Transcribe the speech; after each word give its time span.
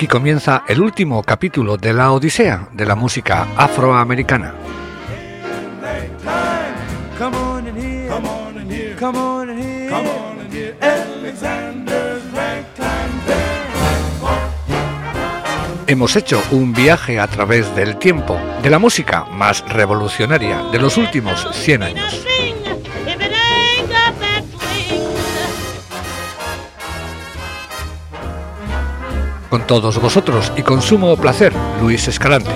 Aquí 0.00 0.08
comienza 0.08 0.64
el 0.66 0.80
último 0.80 1.22
capítulo 1.22 1.76
de 1.76 1.92
la 1.92 2.10
Odisea 2.12 2.68
de 2.72 2.86
la 2.86 2.94
música 2.94 3.48
afroamericana. 3.54 4.54
Hemos 15.86 16.16
hecho 16.16 16.42
un 16.50 16.72
viaje 16.72 17.20
a 17.20 17.26
través 17.26 17.76
del 17.76 17.98
tiempo 17.98 18.40
de 18.62 18.70
la 18.70 18.78
música 18.78 19.26
más 19.26 19.62
revolucionaria 19.68 20.62
de 20.72 20.78
los 20.78 20.96
últimos 20.96 21.46
100 21.52 21.82
años. 21.82 22.26
Con 29.50 29.66
todos 29.66 30.00
vosotros 30.00 30.52
y 30.56 30.62
con 30.62 30.80
sumo 30.80 31.16
placer, 31.16 31.52
Luis 31.82 32.08
Escalante. 32.08 32.50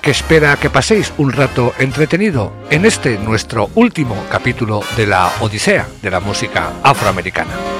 que 0.00 0.12
espera 0.12 0.56
que 0.56 0.70
paséis 0.70 1.12
un 1.18 1.32
rato 1.32 1.72
entretenido 1.80 2.52
en 2.70 2.84
este 2.84 3.18
nuestro 3.18 3.70
último 3.74 4.14
capítulo 4.30 4.82
de 4.96 5.04
la 5.04 5.32
Odisea 5.40 5.88
de 6.00 6.10
la 6.12 6.20
música 6.20 6.74
afroamericana. 6.84 7.75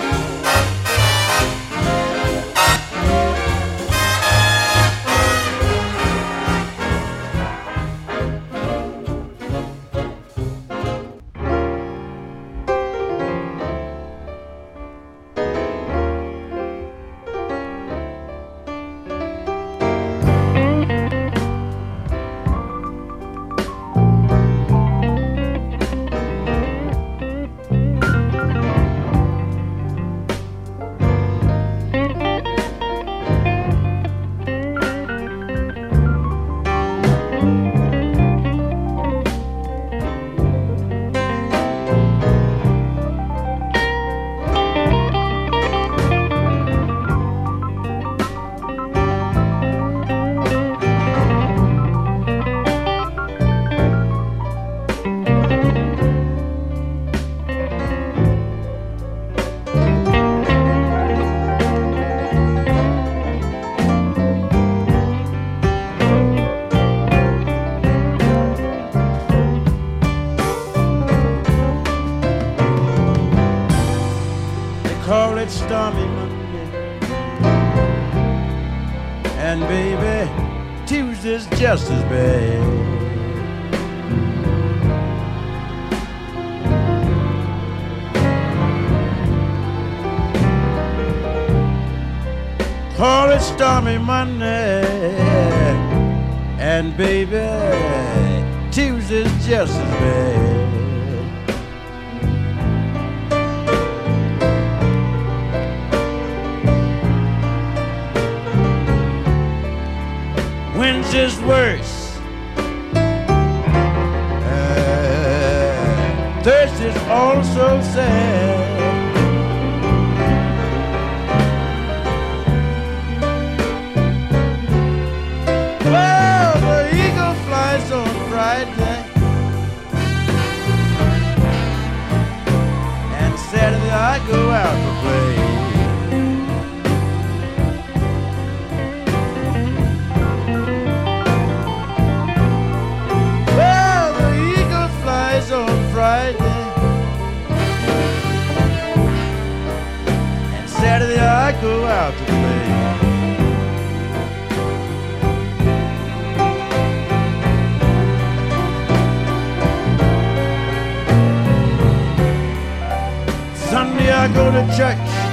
Check. 164.76 165.25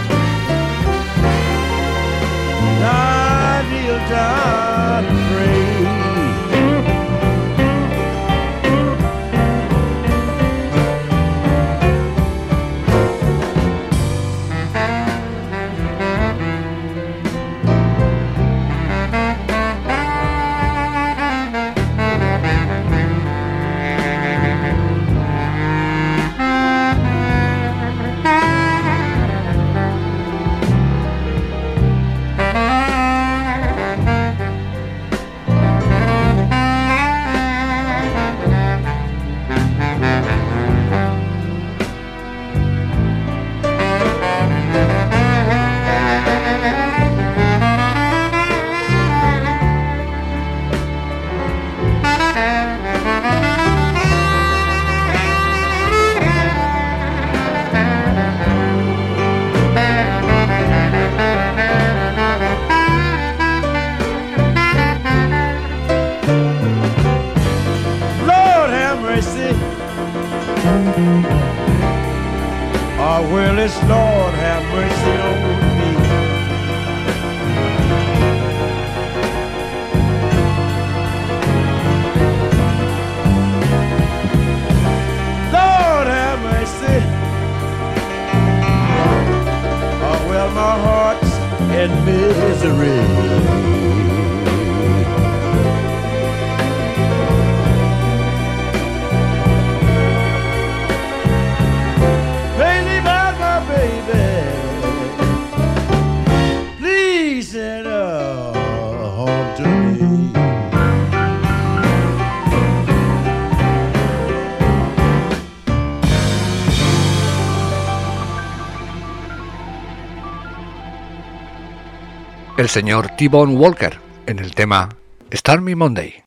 Señor 122.73 123.09
T-Bone 123.16 123.53
Walker 123.53 123.99
en 124.25 124.40
el 124.40 124.55
tema 124.55 124.90
Stormy 125.31 125.75
Monday. 125.75 126.23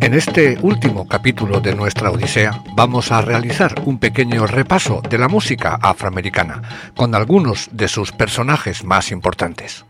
En 0.00 0.14
este 0.14 0.56
último 0.62 1.08
capítulo 1.08 1.58
de 1.58 1.74
nuestra 1.74 2.12
Odisea 2.12 2.62
vamos 2.76 3.10
a 3.10 3.20
realizar 3.20 3.74
un 3.84 3.98
pequeño 3.98 4.46
repaso 4.46 5.02
de 5.10 5.18
la 5.18 5.26
música 5.26 5.76
afroamericana 5.82 6.62
con 6.94 7.16
algunos 7.16 7.68
de 7.72 7.88
sus 7.88 8.12
personajes 8.12 8.84
más 8.84 9.10
importantes. 9.10 9.84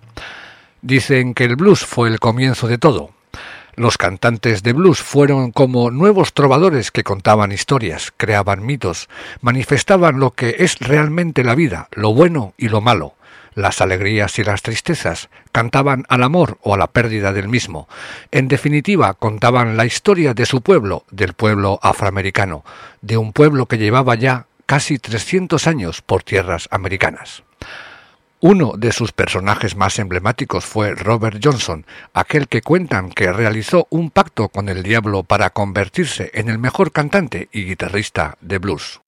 Dicen 0.80 1.34
que 1.34 1.44
el 1.44 1.56
blues 1.56 1.84
fue 1.84 2.08
el 2.08 2.20
comienzo 2.20 2.68
de 2.68 2.78
todo, 2.78 3.10
los 3.76 3.98
cantantes 3.98 4.62
de 4.62 4.72
blues 4.72 5.00
fueron 5.00 5.52
como 5.52 5.90
nuevos 5.90 6.32
trovadores 6.32 6.90
que 6.90 7.04
contaban 7.04 7.52
historias, 7.52 8.12
creaban 8.16 8.64
mitos, 8.64 9.08
manifestaban 9.42 10.18
lo 10.18 10.30
que 10.32 10.56
es 10.60 10.78
realmente 10.78 11.44
la 11.44 11.54
vida, 11.54 11.88
lo 11.92 12.14
bueno 12.14 12.54
y 12.56 12.68
lo 12.68 12.80
malo, 12.80 13.14
las 13.54 13.80
alegrías 13.80 14.38
y 14.38 14.44
las 14.44 14.62
tristezas, 14.62 15.28
cantaban 15.52 16.04
al 16.08 16.22
amor 16.22 16.58
o 16.62 16.74
a 16.74 16.78
la 16.78 16.86
pérdida 16.86 17.32
del 17.32 17.48
mismo. 17.48 17.86
En 18.30 18.48
definitiva, 18.48 19.14
contaban 19.14 19.76
la 19.76 19.84
historia 19.84 20.34
de 20.34 20.46
su 20.46 20.62
pueblo, 20.62 21.04
del 21.10 21.34
pueblo 21.34 21.78
afroamericano, 21.82 22.64
de 23.02 23.18
un 23.18 23.32
pueblo 23.32 23.66
que 23.66 23.78
llevaba 23.78 24.14
ya 24.14 24.46
casi 24.64 24.98
300 24.98 25.66
años 25.66 26.02
por 26.02 26.22
tierras 26.22 26.68
americanas. 26.70 27.44
Uno 28.48 28.74
de 28.78 28.92
sus 28.92 29.10
personajes 29.10 29.74
más 29.74 29.98
emblemáticos 29.98 30.64
fue 30.64 30.94
Robert 30.94 31.40
Johnson, 31.42 31.84
aquel 32.14 32.46
que 32.46 32.62
cuentan 32.62 33.10
que 33.10 33.32
realizó 33.32 33.88
un 33.90 34.12
pacto 34.12 34.50
con 34.50 34.68
el 34.68 34.84
diablo 34.84 35.24
para 35.24 35.50
convertirse 35.50 36.30
en 36.32 36.48
el 36.48 36.60
mejor 36.60 36.92
cantante 36.92 37.48
y 37.50 37.64
guitarrista 37.64 38.38
de 38.40 38.58
blues. 38.58 39.00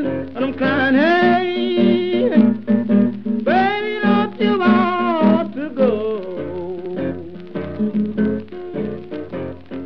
Again. 0.00 0.32
And 0.34 0.44
I'm 0.44 0.54
crying, 0.54 0.94
hey, 0.94 2.28
baby, 3.44 4.00
don't 4.02 4.40
you 4.40 4.58
want 4.58 5.54
to 5.54 5.70
go 5.70 6.20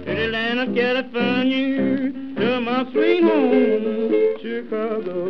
to 0.05 0.15
the 0.15 0.29
land 0.29 0.61
of 0.61 0.75
California, 0.75 2.13
to 2.37 2.61
my 2.61 2.85
sweet 2.93 3.23
home, 3.23 4.37
Chicago. 4.41 5.25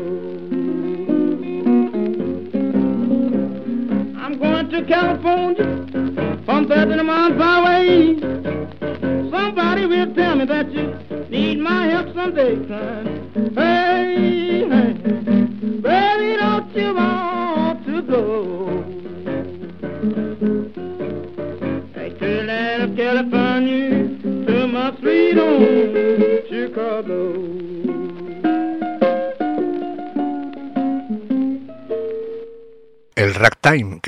I'm 4.18 4.38
going 4.38 4.68
to 4.70 4.84
California 4.86 6.44
from 6.44 6.68
Bethlehem 6.68 7.08
on 7.08 7.38
Byway. 7.38 8.20
Somebody 9.30 9.86
will 9.86 10.14
tell 10.14 10.36
me 10.36 10.44
that 10.46 10.72
you 10.72 10.94
need 11.28 11.58
my 11.58 11.86
help 11.88 12.14
someday, 12.14 12.56
son. 12.68 13.23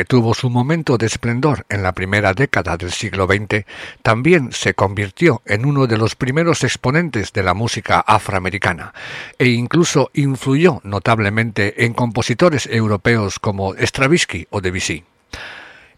Tuvo 0.07 0.35
su 0.35 0.49
momento 0.49 0.97
de 0.97 1.07
esplendor 1.07 1.67
en 1.69 1.83
la 1.83 1.93
primera 1.93 2.33
década 2.33 2.77
del 2.77 2.93
siglo 2.93 3.27
XX, 3.27 3.67
también 4.03 4.53
se 4.53 4.75
convirtió 4.75 5.43
en 5.45 5.67
uno 5.67 5.87
de 5.87 5.99
los 5.99 6.15
primeros 6.15 6.65
exponentes 6.65 7.33
de 7.33 7.43
la 7.43 7.55
música 7.55 8.01
afroamericana 8.01 8.95
e 9.39 9.49
incluso 9.49 10.11
influyó 10.15 10.81
notablemente 10.85 11.85
en 11.85 11.93
compositores 11.93 12.67
europeos 12.67 13.39
como 13.39 13.75
Stravinsky 13.75 14.47
o 14.51 14.61
Debussy. 14.61 15.05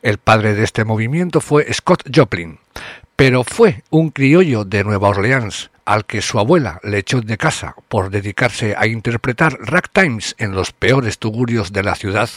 El 0.02 0.18
padre 0.18 0.54
de 0.54 0.64
este 0.64 0.84
movimiento 0.84 1.40
fue 1.40 1.72
Scott 1.72 2.04
Joplin, 2.14 2.58
pero 3.16 3.42
fue 3.42 3.82
un 3.90 4.10
criollo 4.10 4.64
de 4.64 4.84
Nueva 4.84 5.08
Orleans, 5.08 5.70
al 5.84 6.04
que 6.04 6.22
su 6.22 6.38
abuela 6.38 6.80
le 6.84 6.98
echó 6.98 7.20
de 7.20 7.38
casa 7.38 7.74
por 7.88 8.10
dedicarse 8.10 8.76
a 8.76 8.86
interpretar 8.86 9.58
ragtimes 9.58 10.36
en 10.38 10.52
los 10.52 10.70
peores 10.70 11.18
tugurios 11.18 11.72
de 11.72 11.82
la 11.82 11.94
ciudad, 11.94 12.28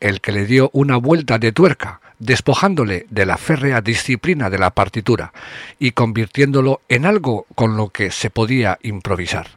el 0.00 0.20
que 0.20 0.32
le 0.32 0.46
dio 0.46 0.70
una 0.72 0.96
vuelta 0.96 1.38
de 1.38 1.52
tuerca, 1.52 2.00
despojándole 2.18 3.06
de 3.10 3.26
la 3.26 3.36
férrea 3.36 3.80
disciplina 3.80 4.50
de 4.50 4.58
la 4.58 4.70
partitura 4.70 5.32
y 5.78 5.92
convirtiéndolo 5.92 6.80
en 6.88 7.06
algo 7.06 7.46
con 7.54 7.76
lo 7.76 7.88
que 7.88 8.10
se 8.10 8.30
podía 8.30 8.78
improvisar, 8.82 9.48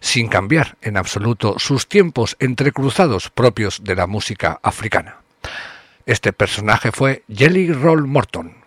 sin 0.00 0.28
cambiar 0.28 0.76
en 0.82 0.96
absoluto 0.96 1.58
sus 1.58 1.88
tiempos 1.88 2.36
entrecruzados 2.38 3.30
propios 3.30 3.82
de 3.82 3.96
la 3.96 4.06
música 4.06 4.60
africana. 4.62 5.16
Este 6.06 6.32
personaje 6.32 6.92
fue 6.92 7.24
Jelly 7.28 7.72
Roll 7.72 8.06
Morton, 8.06 8.64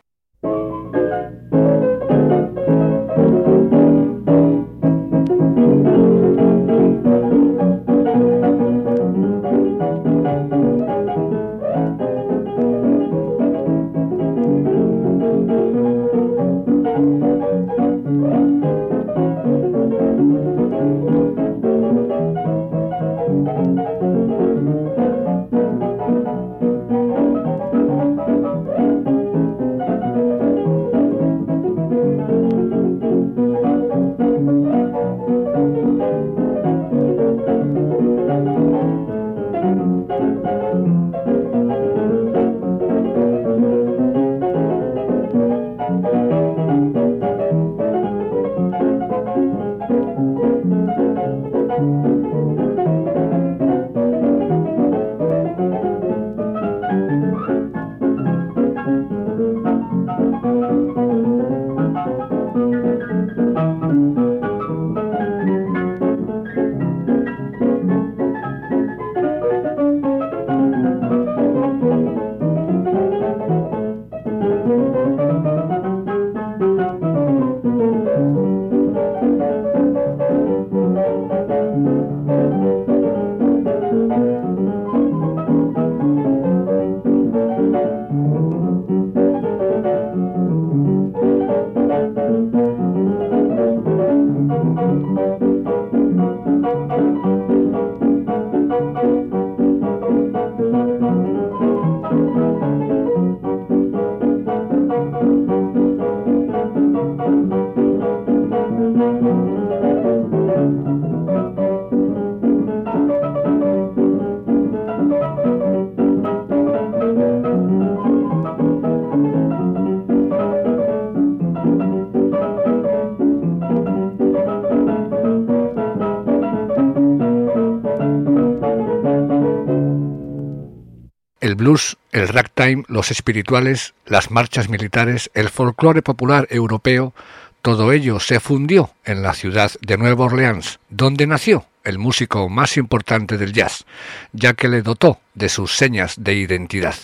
el 132.12 132.28
ragtime, 132.28 132.84
los 132.88 133.12
espirituales, 133.12 133.94
las 134.06 134.32
marchas 134.32 134.70
militares, 134.70 135.32
el 135.34 135.50
folclore 135.50 136.02
popular 136.02 136.48
europeo, 136.50 137.14
todo 137.62 137.92
ello 137.92 138.20
se 138.20 138.40
fundió 138.40 138.92
en 139.04 139.24
la 139.24 139.34
ciudad 139.34 139.72
de 139.82 139.98
Nueva 139.98 140.26
Orleans, 140.26 140.80
donde 140.90 141.28
nació 141.28 141.66
el 141.84 141.98
músico 141.98 142.48
más 142.50 142.78
importante 142.78 143.38
del 143.38 143.54
jazz, 143.54 143.86
ya 144.34 144.54
que 144.54 144.68
le 144.68 144.82
dotó 144.82 145.20
de 145.34 145.50
sus 145.50 145.76
señas 145.76 146.16
de 146.18 146.36
identidad. 146.36 146.96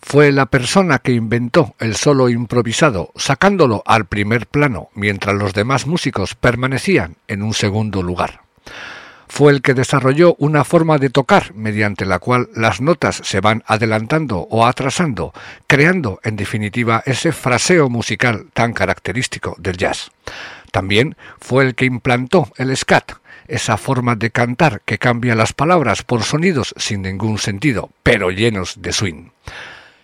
Fue 0.00 0.32
la 0.32 0.46
persona 0.46 0.98
que 0.98 1.12
inventó 1.12 1.74
el 1.78 1.94
solo 1.94 2.28
improvisado, 2.28 3.12
sacándolo 3.16 3.82
al 3.86 4.06
primer 4.06 4.46
plano, 4.46 4.88
mientras 4.94 5.36
los 5.36 5.52
demás 5.52 5.86
músicos 5.86 6.34
permanecían 6.34 7.16
en 7.28 7.42
un 7.42 7.54
segundo 7.54 8.02
lugar 8.02 8.40
fue 9.32 9.50
el 9.50 9.62
que 9.62 9.72
desarrolló 9.72 10.36
una 10.38 10.62
forma 10.62 10.98
de 10.98 11.08
tocar 11.08 11.54
mediante 11.54 12.04
la 12.04 12.18
cual 12.18 12.50
las 12.54 12.82
notas 12.82 13.22
se 13.24 13.40
van 13.40 13.64
adelantando 13.66 14.40
o 14.50 14.66
atrasando, 14.66 15.32
creando 15.66 16.20
en 16.22 16.36
definitiva 16.36 17.02
ese 17.06 17.32
fraseo 17.32 17.88
musical 17.88 18.48
tan 18.52 18.74
característico 18.74 19.56
del 19.58 19.78
jazz. 19.78 20.10
También 20.70 21.16
fue 21.40 21.64
el 21.64 21.74
que 21.74 21.86
implantó 21.86 22.52
el 22.58 22.76
scat, 22.76 23.12
esa 23.48 23.78
forma 23.78 24.16
de 24.16 24.30
cantar 24.32 24.82
que 24.84 24.98
cambia 24.98 25.34
las 25.34 25.54
palabras 25.54 26.02
por 26.02 26.24
sonidos 26.24 26.74
sin 26.76 27.00
ningún 27.00 27.38
sentido, 27.38 27.88
pero 28.02 28.30
llenos 28.30 28.82
de 28.82 28.92
swing. 28.92 29.30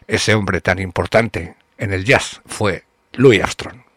Ese 0.07 0.33
hombre 0.33 0.63
tan 0.63 0.79
importante 0.79 1.55
en 1.77 1.93
el 1.93 2.07
jazz 2.07 2.41
fue 2.47 2.85
Louis 3.13 3.43
Armstrong. 3.43 3.88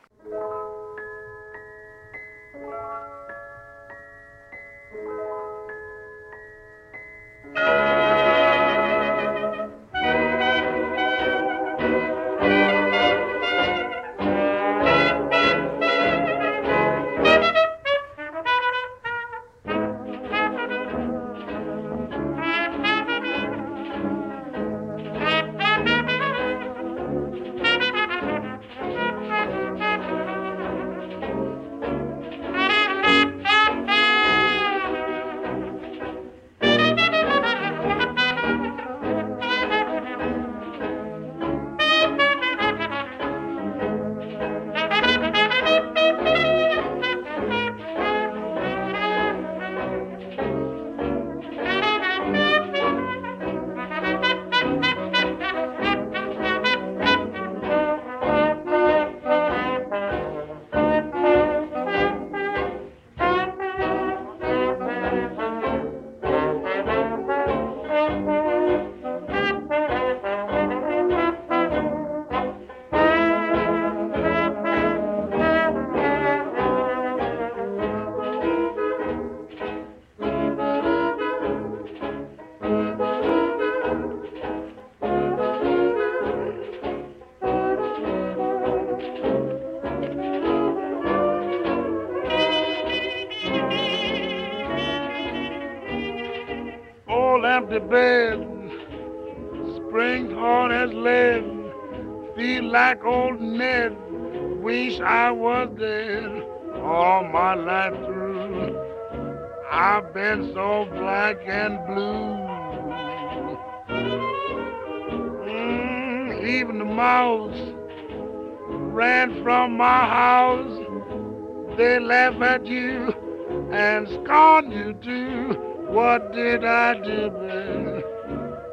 Scorn 124.62 124.72
you 124.72 124.94
too. 125.04 125.54
What 125.92 126.34
did 126.34 126.64
I 126.64 126.94
do, 126.94 127.30
babe, 127.30 128.04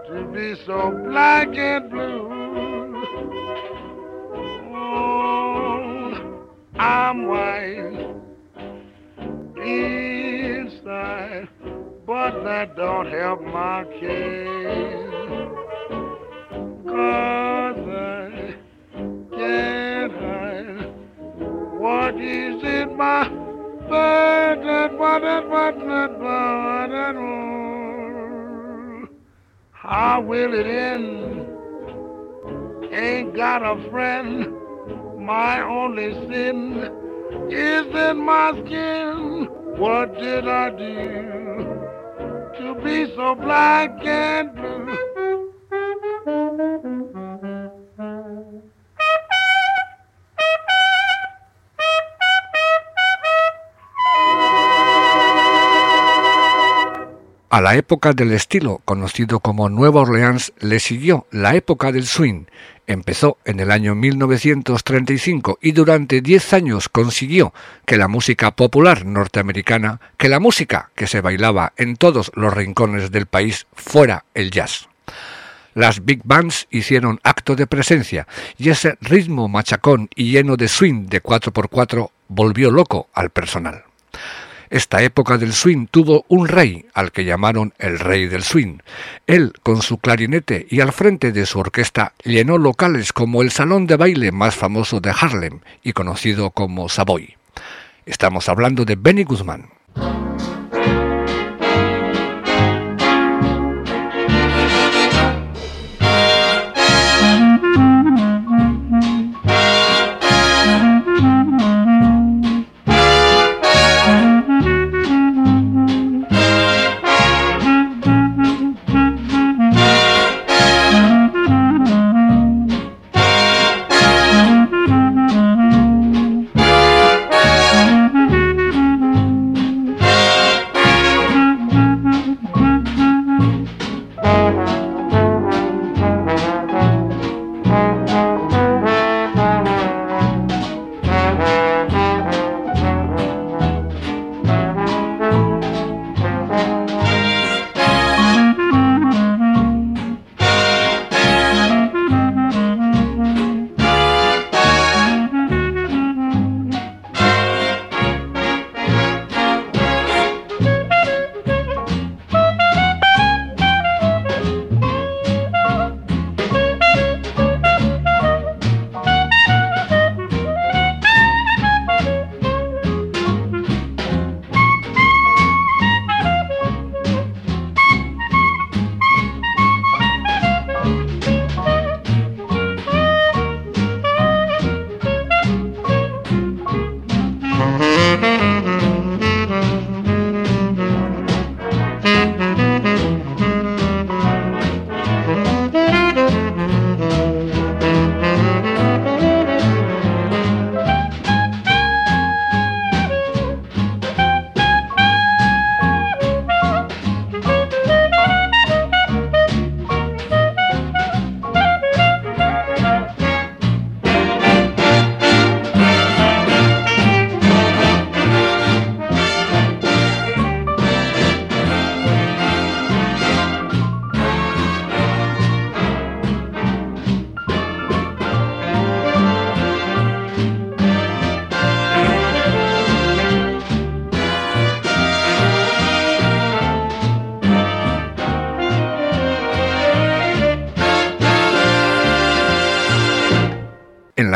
to 0.06 0.24
be 0.32 0.54
so 0.66 0.90
black 1.08 1.48
and 1.56 1.90
blue? 1.90 2.28
Oh, 4.74 6.44
I'm 6.78 7.26
white 7.26 8.14
inside, 9.64 11.48
but 12.06 12.44
that 12.44 12.76
don't 12.76 13.10
help 13.10 13.42
my 13.42 13.84
case. 14.00 15.08
Cause 16.86 17.88
I 17.88 18.54
can't 19.34 20.12
hide 20.12 20.92
what 21.78 22.14
is 22.20 22.62
in 22.62 22.96
my 22.96 23.47
and. 23.90 24.68
Oh. 27.18 29.08
How 29.72 30.20
will 30.20 30.54
it 30.54 30.66
end? 30.66 31.46
Ain't 32.92 33.34
got 33.34 33.62
a 33.62 33.90
friend. 33.90 34.54
My 35.18 35.62
only 35.62 36.12
sin 36.28 36.90
is 37.50 37.86
in 37.86 38.18
my 38.18 38.52
skin. 38.64 39.48
What 39.78 40.14
did 40.18 40.46
I 40.48 40.70
do 40.70 41.80
to 42.58 42.74
be 42.82 43.06
so 43.14 43.34
black 43.34 43.90
and 44.04 44.54
blue? 44.54 45.17
A 57.58 57.60
la 57.60 57.74
época 57.74 58.12
del 58.12 58.30
estilo, 58.30 58.82
conocido 58.84 59.40
como 59.40 59.68
Nueva 59.68 60.02
Orleans, 60.02 60.52
le 60.60 60.78
siguió 60.78 61.26
la 61.32 61.56
época 61.56 61.90
del 61.90 62.06
swing. 62.06 62.44
Empezó 62.86 63.38
en 63.44 63.58
el 63.58 63.72
año 63.72 63.96
1935 63.96 65.58
y 65.60 65.72
durante 65.72 66.20
10 66.20 66.52
años 66.52 66.88
consiguió 66.88 67.52
que 67.84 67.96
la 67.96 68.06
música 68.06 68.52
popular 68.52 69.04
norteamericana, 69.04 70.00
que 70.16 70.28
la 70.28 70.38
música 70.38 70.92
que 70.94 71.08
se 71.08 71.20
bailaba 71.20 71.72
en 71.76 71.96
todos 71.96 72.30
los 72.36 72.54
rincones 72.54 73.10
del 73.10 73.26
país 73.26 73.66
fuera 73.72 74.24
el 74.34 74.52
jazz. 74.52 74.88
Las 75.74 76.04
big 76.04 76.20
bands 76.22 76.68
hicieron 76.70 77.18
acto 77.24 77.56
de 77.56 77.66
presencia 77.66 78.28
y 78.56 78.68
ese 78.68 78.96
ritmo 79.00 79.48
machacón 79.48 80.08
y 80.14 80.30
lleno 80.30 80.56
de 80.56 80.68
swing 80.68 81.06
de 81.06 81.20
4x4 81.20 82.08
volvió 82.28 82.70
loco 82.70 83.08
al 83.14 83.30
personal. 83.30 83.87
Esta 84.70 85.02
época 85.02 85.38
del 85.38 85.52
swing 85.52 85.86
tuvo 85.90 86.24
un 86.28 86.48
rey, 86.48 86.86
al 86.94 87.12
que 87.12 87.24
llamaron 87.24 87.72
el 87.78 87.98
rey 87.98 88.26
del 88.26 88.42
swing. 88.42 88.78
Él, 89.26 89.52
con 89.62 89.82
su 89.82 89.98
clarinete 89.98 90.66
y 90.68 90.80
al 90.80 90.92
frente 90.92 91.32
de 91.32 91.46
su 91.46 91.58
orquesta, 91.58 92.12
llenó 92.24 92.58
locales 92.58 93.12
como 93.12 93.42
el 93.42 93.50
salón 93.50 93.86
de 93.86 93.96
baile 93.96 94.32
más 94.32 94.54
famoso 94.54 95.00
de 95.00 95.10
Harlem 95.18 95.60
y 95.82 95.92
conocido 95.92 96.50
como 96.50 96.88
Savoy. 96.88 97.36
Estamos 98.06 98.48
hablando 98.48 98.84
de 98.84 98.96
Benny 98.96 99.24
Guzmán. 99.24 99.70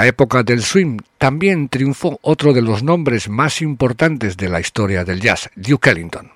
La 0.03 0.09
época 0.09 0.43
del 0.43 0.65
swing 0.65 0.99
también 1.17 1.69
triunfó 1.69 2.19
otro 2.23 2.53
de 2.53 2.61
los 2.61 2.83
nombres 2.83 3.29
más 3.29 3.63
importantes 3.63 4.37
de 4.37 4.49
la 4.49 4.59
historia 4.59 5.05
del 5.05 5.21
jazz, 5.21 5.49
Duke 5.55 5.91
Ellington. 5.91 6.33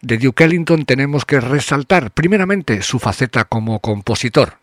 De 0.00 0.18
Duke 0.18 0.42
Ellington 0.42 0.84
tenemos 0.84 1.24
que 1.24 1.38
resaltar 1.38 2.10
primeramente 2.10 2.82
su 2.82 2.98
faceta 2.98 3.44
como 3.44 3.78
compositor, 3.78 4.54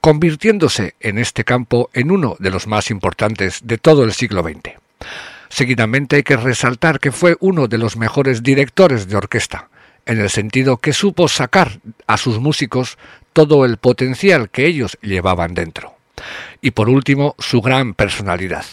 convirtiéndose 0.00 0.96
en 0.98 1.18
este 1.18 1.44
campo 1.44 1.88
en 1.92 2.10
uno 2.10 2.34
de 2.40 2.50
los 2.50 2.66
más 2.66 2.90
importantes 2.90 3.60
de 3.62 3.78
todo 3.78 4.02
el 4.02 4.12
siglo 4.12 4.42
XX. 4.42 4.74
Seguidamente 5.48 6.16
hay 6.16 6.24
que 6.24 6.36
resaltar 6.36 6.98
que 6.98 7.12
fue 7.12 7.36
uno 7.38 7.68
de 7.68 7.78
los 7.78 7.96
mejores 7.96 8.42
directores 8.42 9.06
de 9.06 9.14
orquesta, 9.14 9.68
en 10.04 10.18
el 10.18 10.30
sentido 10.30 10.78
que 10.78 10.92
supo 10.92 11.28
sacar 11.28 11.78
a 12.08 12.16
sus 12.16 12.40
músicos 12.40 12.98
todo 13.32 13.64
el 13.64 13.76
potencial 13.76 14.50
que 14.50 14.66
ellos 14.66 14.98
llevaban 15.00 15.54
dentro. 15.54 15.94
Y 16.60 16.72
por 16.72 16.88
último, 16.88 17.34
su 17.38 17.60
gran 17.60 17.94
personalidad, 17.94 18.64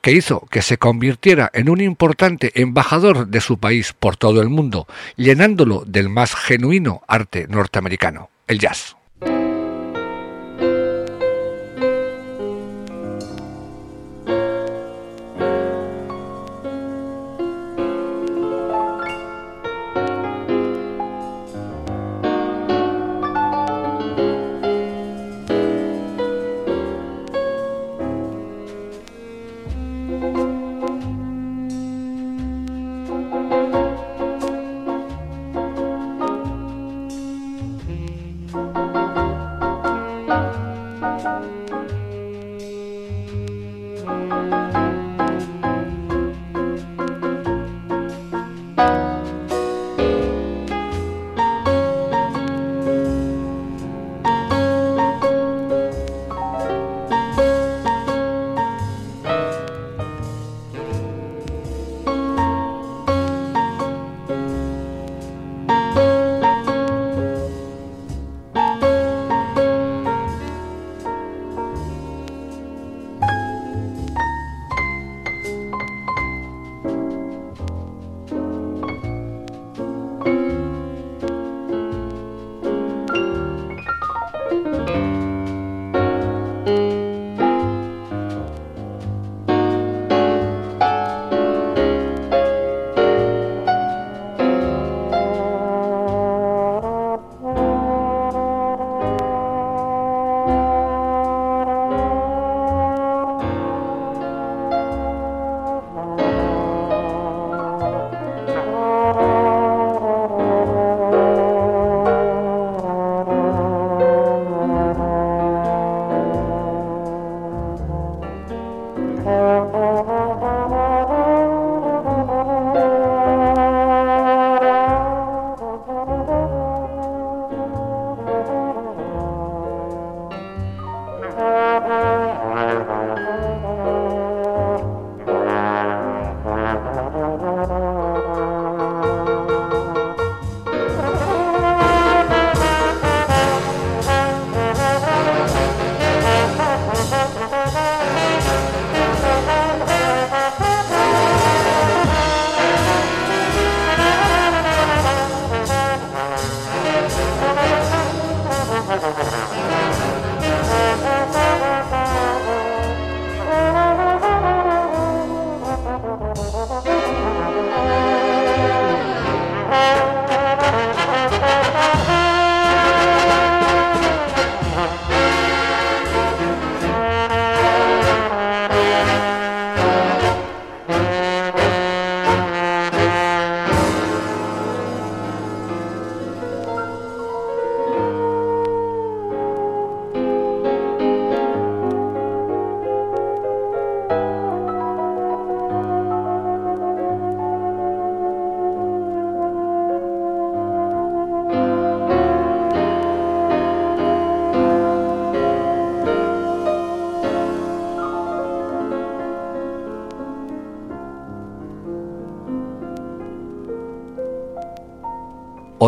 que 0.00 0.12
hizo 0.12 0.46
que 0.50 0.62
se 0.62 0.78
convirtiera 0.78 1.50
en 1.54 1.70
un 1.70 1.80
importante 1.80 2.60
embajador 2.60 3.28
de 3.28 3.40
su 3.40 3.58
país 3.58 3.92
por 3.92 4.16
todo 4.16 4.42
el 4.42 4.48
mundo, 4.48 4.86
llenándolo 5.16 5.84
del 5.86 6.08
más 6.08 6.34
genuino 6.34 7.02
arte 7.06 7.46
norteamericano, 7.48 8.30
el 8.48 8.58
jazz. 8.58 8.97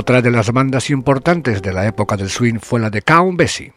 Otra 0.01 0.23
de 0.23 0.31
las 0.31 0.51
bandas 0.51 0.89
importantes 0.89 1.61
de 1.61 1.75
la 1.75 1.87
época 1.87 2.17
del 2.17 2.31
swing 2.31 2.59
fue 2.59 2.81
la 2.81 2.89
de 2.89 3.03
Count 3.03 3.39
Basie, 3.39 3.75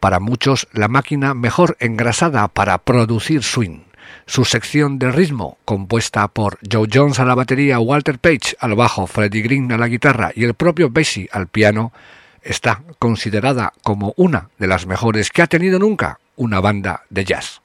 para 0.00 0.18
muchos 0.18 0.66
la 0.72 0.88
máquina 0.88 1.34
mejor 1.34 1.76
engrasada 1.78 2.48
para 2.48 2.78
producir 2.78 3.42
swing. 3.42 3.80
Su 4.24 4.46
sección 4.46 4.98
de 4.98 5.12
ritmo, 5.12 5.58
compuesta 5.66 6.26
por 6.28 6.58
Joe 6.72 6.88
Jones 6.90 7.20
a 7.20 7.26
la 7.26 7.34
batería, 7.34 7.80
Walter 7.80 8.18
Page 8.18 8.56
al 8.58 8.76
bajo, 8.76 9.06
Freddie 9.06 9.42
Green 9.42 9.70
a 9.70 9.76
la 9.76 9.88
guitarra 9.88 10.32
y 10.34 10.44
el 10.44 10.54
propio 10.54 10.88
Basie 10.88 11.28
al 11.32 11.48
piano, 11.48 11.92
está 12.40 12.82
considerada 12.98 13.74
como 13.82 14.14
una 14.16 14.48
de 14.58 14.68
las 14.68 14.86
mejores 14.86 15.28
que 15.28 15.42
ha 15.42 15.48
tenido 15.48 15.78
nunca 15.78 16.18
una 16.36 16.60
banda 16.60 17.02
de 17.10 17.26
jazz. 17.26 17.60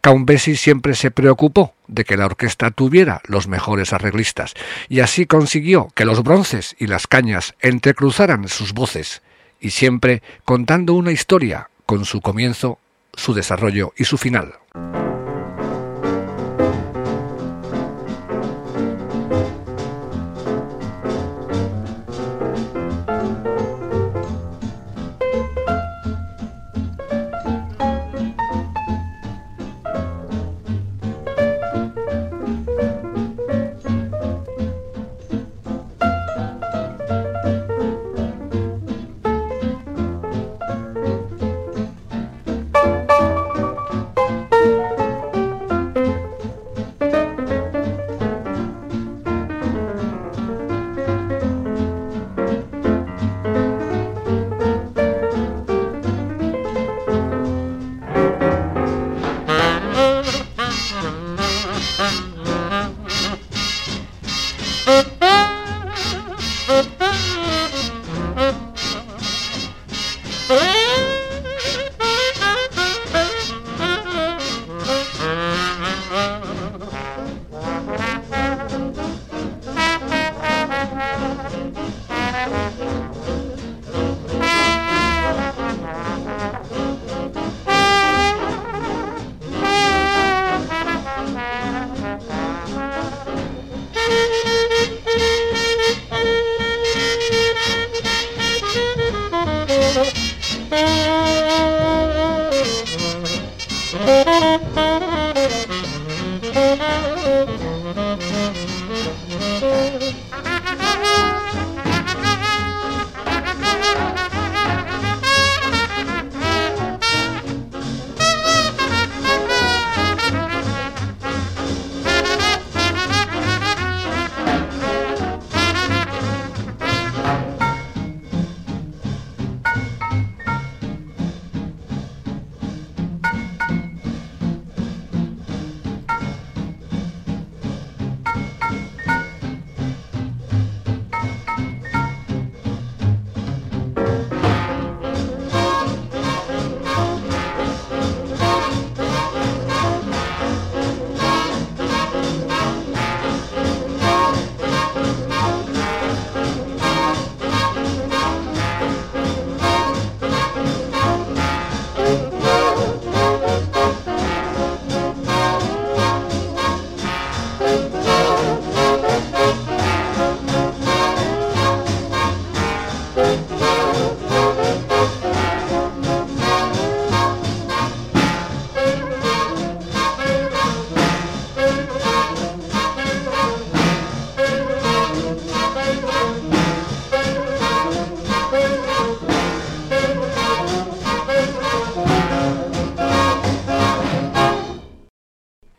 Count 0.00 0.28
Basie 0.28 0.56
siempre 0.56 0.94
se 0.94 1.10
preocupó 1.10 1.74
de 1.86 2.04
que 2.04 2.16
la 2.16 2.26
orquesta 2.26 2.70
tuviera 2.70 3.20
los 3.26 3.48
mejores 3.48 3.92
arreglistas, 3.92 4.54
y 4.88 5.00
así 5.00 5.26
consiguió 5.26 5.88
que 5.94 6.04
los 6.04 6.22
bronces 6.22 6.76
y 6.78 6.86
las 6.86 7.06
cañas 7.06 7.54
entrecruzaran 7.60 8.48
sus 8.48 8.72
voces, 8.72 9.22
y 9.60 9.70
siempre 9.70 10.22
contando 10.44 10.94
una 10.94 11.12
historia 11.12 11.70
con 11.86 12.04
su 12.04 12.20
comienzo, 12.20 12.78
su 13.14 13.34
desarrollo 13.34 13.92
y 13.96 14.04
su 14.04 14.18
final. 14.18 14.54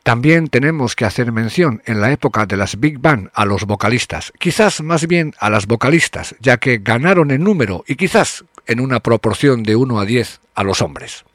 También 0.09 0.47
tenemos 0.47 0.95
que 0.95 1.05
hacer 1.05 1.31
mención 1.31 1.83
en 1.85 2.01
la 2.01 2.11
época 2.11 2.47
de 2.47 2.57
las 2.57 2.79
Big 2.79 2.97
Band 2.97 3.29
a 3.31 3.45
los 3.45 3.65
vocalistas, 3.65 4.33
quizás 4.39 4.81
más 4.81 5.05
bien 5.05 5.35
a 5.37 5.51
las 5.51 5.67
vocalistas, 5.67 6.35
ya 6.39 6.57
que 6.57 6.79
ganaron 6.79 7.29
en 7.29 7.43
número 7.43 7.83
y 7.87 7.93
quizás 7.93 8.43
en 8.65 8.79
una 8.79 9.01
proporción 9.01 9.61
de 9.61 9.75
1 9.75 9.99
a 9.99 10.05
10 10.05 10.41
a 10.55 10.63
los 10.63 10.81
hombres. 10.81 11.25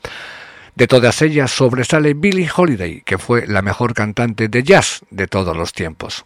De 0.75 0.89
todas 0.89 1.23
ellas 1.23 1.53
sobresale 1.53 2.15
Billie 2.15 2.51
Holiday, 2.53 3.03
que 3.03 3.17
fue 3.17 3.47
la 3.47 3.63
mejor 3.63 3.95
cantante 3.95 4.49
de 4.49 4.65
jazz 4.65 5.03
de 5.09 5.29
todos 5.29 5.57
los 5.57 5.73
tiempos. 5.73 6.25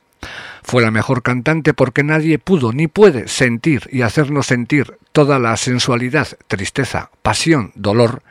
Fue 0.62 0.82
la 0.82 0.90
mejor 0.90 1.22
cantante 1.22 1.74
porque 1.74 2.02
nadie 2.02 2.38
pudo 2.38 2.72
ni 2.72 2.86
puede 2.86 3.28
sentir 3.28 3.90
y 3.92 4.00
hacernos 4.00 4.46
sentir 4.46 4.96
toda 5.12 5.38
la 5.38 5.54
sensualidad, 5.58 6.28
tristeza, 6.46 7.10
pasión, 7.20 7.72
dolor 7.74 8.22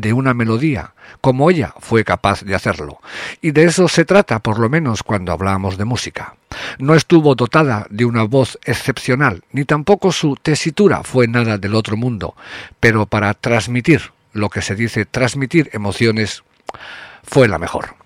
de 0.00 0.12
una 0.12 0.34
melodía, 0.34 0.92
como 1.20 1.50
ella 1.50 1.74
fue 1.80 2.04
capaz 2.04 2.42
de 2.42 2.54
hacerlo. 2.54 3.00
Y 3.40 3.50
de 3.50 3.64
eso 3.64 3.88
se 3.88 4.04
trata, 4.04 4.38
por 4.38 4.58
lo 4.58 4.68
menos, 4.68 5.02
cuando 5.02 5.32
hablamos 5.32 5.76
de 5.76 5.84
música. 5.84 6.34
No 6.78 6.94
estuvo 6.94 7.34
dotada 7.34 7.86
de 7.90 8.04
una 8.04 8.24
voz 8.24 8.58
excepcional, 8.64 9.42
ni 9.52 9.64
tampoco 9.64 10.12
su 10.12 10.36
tesitura 10.36 11.02
fue 11.02 11.28
nada 11.28 11.58
del 11.58 11.74
otro 11.74 11.96
mundo, 11.96 12.34
pero 12.80 13.06
para 13.06 13.34
transmitir 13.34 14.12
lo 14.32 14.48
que 14.48 14.62
se 14.62 14.74
dice 14.74 15.04
transmitir 15.04 15.70
emociones, 15.72 16.42
fue 17.22 17.48
la 17.48 17.58
mejor. 17.58 17.97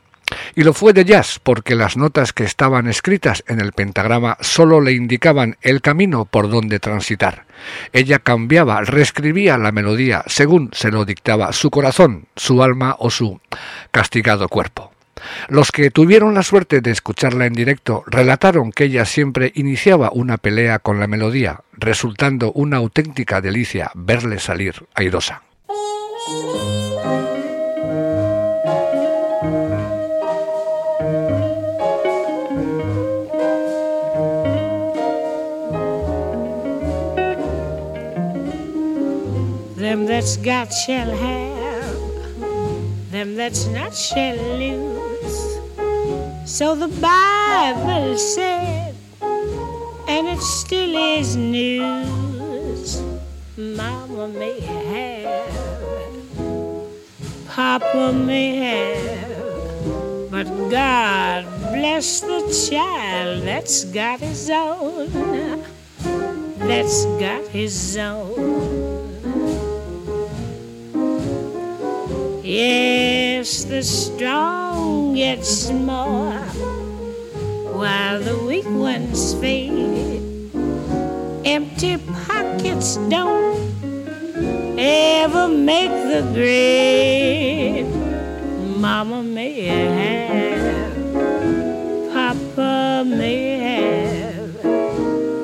Y 0.54 0.62
lo 0.62 0.72
fue 0.72 0.92
de 0.92 1.04
jazz 1.04 1.40
porque 1.42 1.74
las 1.74 1.96
notas 1.96 2.32
que 2.32 2.44
estaban 2.44 2.88
escritas 2.88 3.44
en 3.46 3.60
el 3.60 3.72
pentagrama 3.72 4.36
solo 4.40 4.80
le 4.80 4.92
indicaban 4.92 5.56
el 5.62 5.80
camino 5.80 6.24
por 6.24 6.50
donde 6.50 6.80
transitar. 6.80 7.44
Ella 7.92 8.18
cambiaba, 8.18 8.80
reescribía 8.82 9.58
la 9.58 9.72
melodía 9.72 10.24
según 10.26 10.70
se 10.72 10.90
lo 10.90 11.04
dictaba 11.04 11.52
su 11.52 11.70
corazón, 11.70 12.26
su 12.36 12.62
alma 12.62 12.96
o 12.98 13.10
su 13.10 13.40
castigado 13.90 14.48
cuerpo. 14.48 14.92
Los 15.48 15.70
que 15.70 15.90
tuvieron 15.90 16.34
la 16.34 16.42
suerte 16.42 16.80
de 16.80 16.90
escucharla 16.90 17.46
en 17.46 17.52
directo 17.52 18.02
relataron 18.06 18.72
que 18.72 18.84
ella 18.84 19.04
siempre 19.04 19.52
iniciaba 19.54 20.10
una 20.12 20.36
pelea 20.36 20.78
con 20.80 20.98
la 20.98 21.06
melodía, 21.06 21.60
resultando 21.72 22.52
una 22.52 22.78
auténtica 22.78 23.40
delicia 23.40 23.90
verle 23.94 24.38
salir 24.38 24.74
airosa. 24.94 25.42
Them 39.92 40.06
that's 40.06 40.38
got 40.38 40.72
shall 40.72 41.10
have, 41.10 42.40
them 43.10 43.34
that's 43.36 43.66
not 43.66 43.94
shall 43.94 44.36
lose. 44.56 45.58
So 46.46 46.74
the 46.74 46.88
Bible 46.88 48.16
said, 48.16 48.94
and 49.20 50.28
it 50.28 50.40
still 50.40 50.96
is 50.96 51.36
news. 51.36 53.02
Mama 53.58 54.28
may 54.28 54.60
have, 54.60 55.52
Papa 57.48 58.14
may 58.14 58.56
have, 58.64 60.30
but 60.30 60.46
God 60.70 61.44
bless 61.70 62.22
the 62.22 62.40
child 62.70 63.42
that's 63.42 63.84
got 63.84 64.20
his 64.20 64.48
own, 64.48 65.10
that's 66.60 67.04
got 67.20 67.46
his 67.48 67.98
own. 67.98 68.51
Yes, 72.52 73.64
the 73.64 73.82
strong 73.82 75.14
get 75.14 75.40
more 75.72 76.38
while 77.72 78.20
the 78.20 78.36
weak 78.44 78.66
ones 78.66 79.32
fade. 79.40 80.20
Empty 81.46 81.96
pockets 82.26 82.98
don't 83.08 83.56
ever 84.78 85.48
make 85.48 85.92
the 86.12 86.30
grade. 86.34 87.86
Mama 88.76 89.22
may 89.22 89.62
have, 89.64 90.94
Papa 92.12 93.04
may 93.06 93.56
have, 93.60 94.62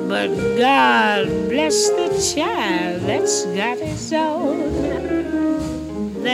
but 0.07 0.27
God 0.59 1.25
bless 1.49 1.89
the 1.89 2.35
child 2.35 3.01
that's 3.01 3.45
got 3.45 3.79
his 3.79 4.13
own 4.13 4.98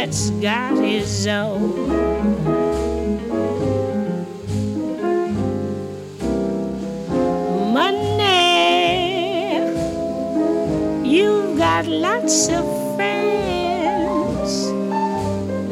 that's 0.06 0.30
got 0.30 0.78
his 0.78 1.26
own. 1.26 1.90
Money, 7.74 8.22
you've 11.04 11.58
got 11.58 11.88
lots 11.88 12.50
of 12.50 12.66
friends. 12.96 14.52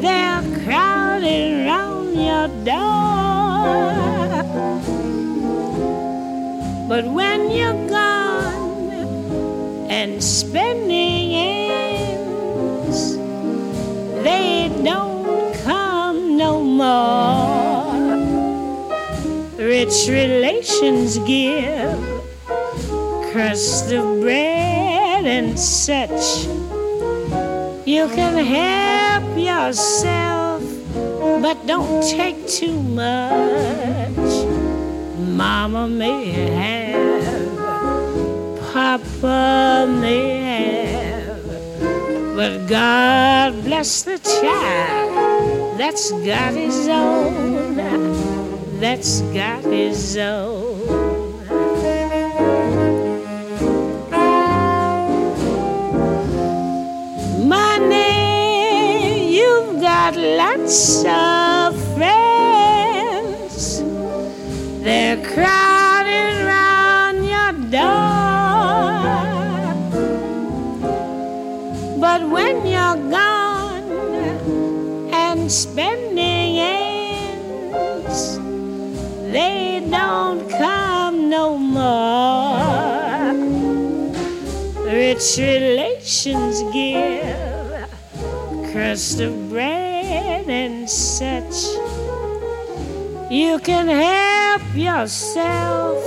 They're 0.01 0.41
crowding 0.63 1.67
around 1.67 2.15
your 2.15 2.47
door. 2.65 3.13
But 6.89 7.05
when 7.05 7.51
you're 7.51 7.87
gone 7.87 9.05
and 9.91 10.23
spending 10.23 11.22
Rich 19.83 20.07
relations 20.07 21.17
give 21.27 21.99
crust 23.33 23.91
of 23.91 24.21
bread 24.21 25.25
and 25.25 25.59
such. 25.59 26.45
You 27.85 28.07
can 28.07 28.37
help 28.45 29.37
yourself, 29.37 30.63
but 31.41 31.67
don't 31.67 32.01
take 32.01 32.47
too 32.47 32.81
much. 32.81 34.47
Mama 35.19 35.89
may 35.89 36.31
have, 36.31 37.57
Papa 38.71 39.85
may 39.99 40.43
have, 40.93 42.37
but 42.37 42.67
God 42.67 43.61
bless 43.65 44.03
the 44.03 44.17
child 44.17 45.77
that's 45.77 46.09
got 46.25 46.53
his 46.53 46.87
own, 46.87 47.75
that's 48.83 49.21
got 49.31 49.63
his 49.63 50.17
own. 50.17 50.83
Money, 57.47 59.37
you've 59.37 59.79
got 59.79 60.17
lots 60.17 61.05
of 61.05 61.81
friends. 61.95 63.81
They're 64.83 65.23
crowding 65.31 66.45
round 66.45 67.25
your 67.25 67.53
door. 67.71 68.03
But 72.01 72.21
when 72.29 72.67
you're 72.67 72.99
gone 73.09 73.89
and 75.13 75.49
spending 75.49 76.02
Rich 85.23 85.37
relations 85.37 86.61
give 86.73 87.23
crust 88.73 89.21
of 89.21 89.49
bread 89.49 90.49
and 90.49 90.89
such. 90.89 91.63
You 93.31 93.57
can 93.59 93.87
help 93.87 94.63
yourself, 94.75 96.03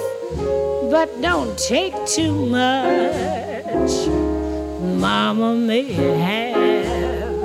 but 0.90 1.08
don't 1.22 1.56
take 1.56 1.94
too 2.04 2.34
much. 2.44 4.06
Mama 5.00 5.54
may 5.54 5.92
have, 5.94 7.40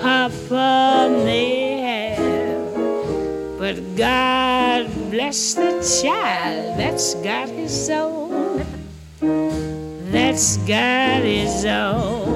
Papa 0.00 1.10
may 1.24 1.80
have, 1.80 3.58
but 3.58 3.96
God 3.96 4.86
bless 5.10 5.54
the 5.54 5.82
child 6.02 6.78
that's 6.78 7.14
got 7.16 7.48
his 7.48 7.90
own, 7.90 8.17
that's 10.10 10.56
got 10.58 11.22
his 11.22 11.64
own. 11.64 12.28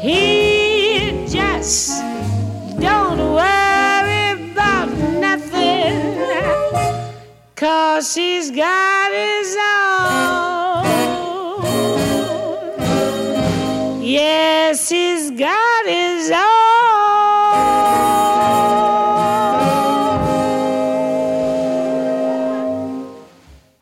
He 0.00 1.26
just 1.28 2.00
don't 2.80 3.18
worry 3.18 4.50
about 4.52 4.88
nothing, 5.20 5.94
cause 7.54 8.14
he's 8.14 8.50
got 8.50 9.12
his 9.12 9.56
own. 9.56 10.39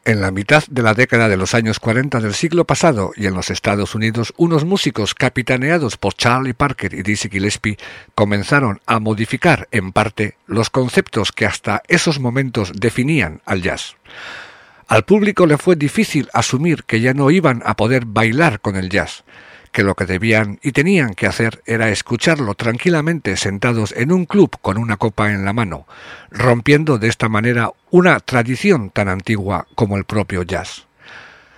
En 0.08 0.22
la 0.22 0.30
mitad 0.30 0.64
de 0.70 0.80
la 0.80 0.94
década 0.94 1.28
de 1.28 1.36
los 1.36 1.52
años 1.54 1.80
40 1.80 2.20
del 2.20 2.32
siglo 2.32 2.64
pasado 2.64 3.12
y 3.14 3.26
en 3.26 3.34
los 3.34 3.50
Estados 3.50 3.94
Unidos, 3.94 4.32
unos 4.38 4.64
músicos 4.64 5.14
capitaneados 5.14 5.98
por 5.98 6.14
Charlie 6.14 6.54
Parker 6.54 6.94
y 6.94 7.02
Dizzy 7.02 7.28
Gillespie 7.28 7.76
comenzaron 8.14 8.80
a 8.86 9.00
modificar 9.00 9.68
en 9.70 9.92
parte 9.92 10.38
los 10.46 10.70
conceptos 10.70 11.30
que 11.30 11.44
hasta 11.44 11.82
esos 11.88 12.20
momentos 12.20 12.72
definían 12.74 13.42
al 13.44 13.60
jazz. 13.60 13.96
Al 14.86 15.04
público 15.04 15.44
le 15.44 15.58
fue 15.58 15.76
difícil 15.76 16.30
asumir 16.32 16.84
que 16.84 17.02
ya 17.02 17.12
no 17.12 17.30
iban 17.30 17.60
a 17.66 17.76
poder 17.76 18.06
bailar 18.06 18.60
con 18.60 18.76
el 18.76 18.88
jazz, 18.88 19.24
que 19.78 19.84
lo 19.84 19.94
que 19.94 20.06
debían 20.06 20.58
y 20.60 20.72
tenían 20.72 21.14
que 21.14 21.28
hacer 21.28 21.62
era 21.64 21.88
escucharlo 21.88 22.54
tranquilamente 22.54 23.36
sentados 23.36 23.94
en 23.96 24.10
un 24.10 24.26
club 24.26 24.56
con 24.60 24.76
una 24.76 24.96
copa 24.96 25.30
en 25.30 25.44
la 25.44 25.52
mano, 25.52 25.86
rompiendo 26.32 26.98
de 26.98 27.06
esta 27.06 27.28
manera 27.28 27.70
una 27.92 28.18
tradición 28.18 28.90
tan 28.90 29.06
antigua 29.08 29.68
como 29.76 29.96
el 29.96 30.02
propio 30.02 30.42
jazz. 30.42 30.88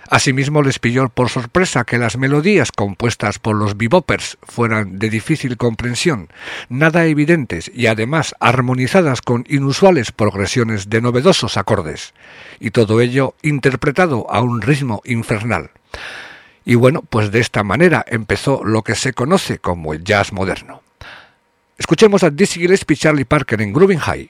Asimismo 0.07 0.61
les 0.61 0.77
pilló 0.77 1.09
por 1.09 1.29
sorpresa 1.29 1.83
que 1.83 1.97
las 1.97 2.15
melodías 2.15 2.71
compuestas 2.71 3.39
por 3.39 3.55
los 3.55 3.75
bebopers 3.75 4.37
fueran 4.43 4.99
de 4.99 5.09
difícil 5.09 5.57
comprensión, 5.57 6.29
nada 6.69 7.07
evidentes 7.07 7.71
y 7.73 7.87
además 7.87 8.35
armonizadas 8.39 9.23
con 9.23 9.45
inusuales 9.49 10.11
progresiones 10.11 10.91
de 10.91 11.01
novedosos 11.01 11.57
acordes, 11.57 12.13
y 12.59 12.69
todo 12.69 13.01
ello 13.01 13.33
interpretado 13.41 14.29
a 14.29 14.41
un 14.41 14.61
ritmo 14.61 15.01
infernal. 15.05 15.71
Y 16.63 16.75
bueno, 16.75 17.01
pues 17.01 17.31
de 17.31 17.39
esta 17.39 17.63
manera 17.63 18.05
empezó 18.07 18.63
lo 18.63 18.83
que 18.83 18.95
se 18.95 19.13
conoce 19.13 19.59
como 19.59 19.93
el 19.93 20.03
jazz 20.03 20.31
moderno. 20.31 20.81
Escuchemos 21.77 22.23
a 22.23 22.29
Dizzy 22.29 22.59
Gillespie 22.59 22.93
y 22.93 22.97
Charlie 22.97 23.25
Parker 23.25 23.61
en 23.61 23.73
Grooving 23.73 23.99
High. 23.99 24.29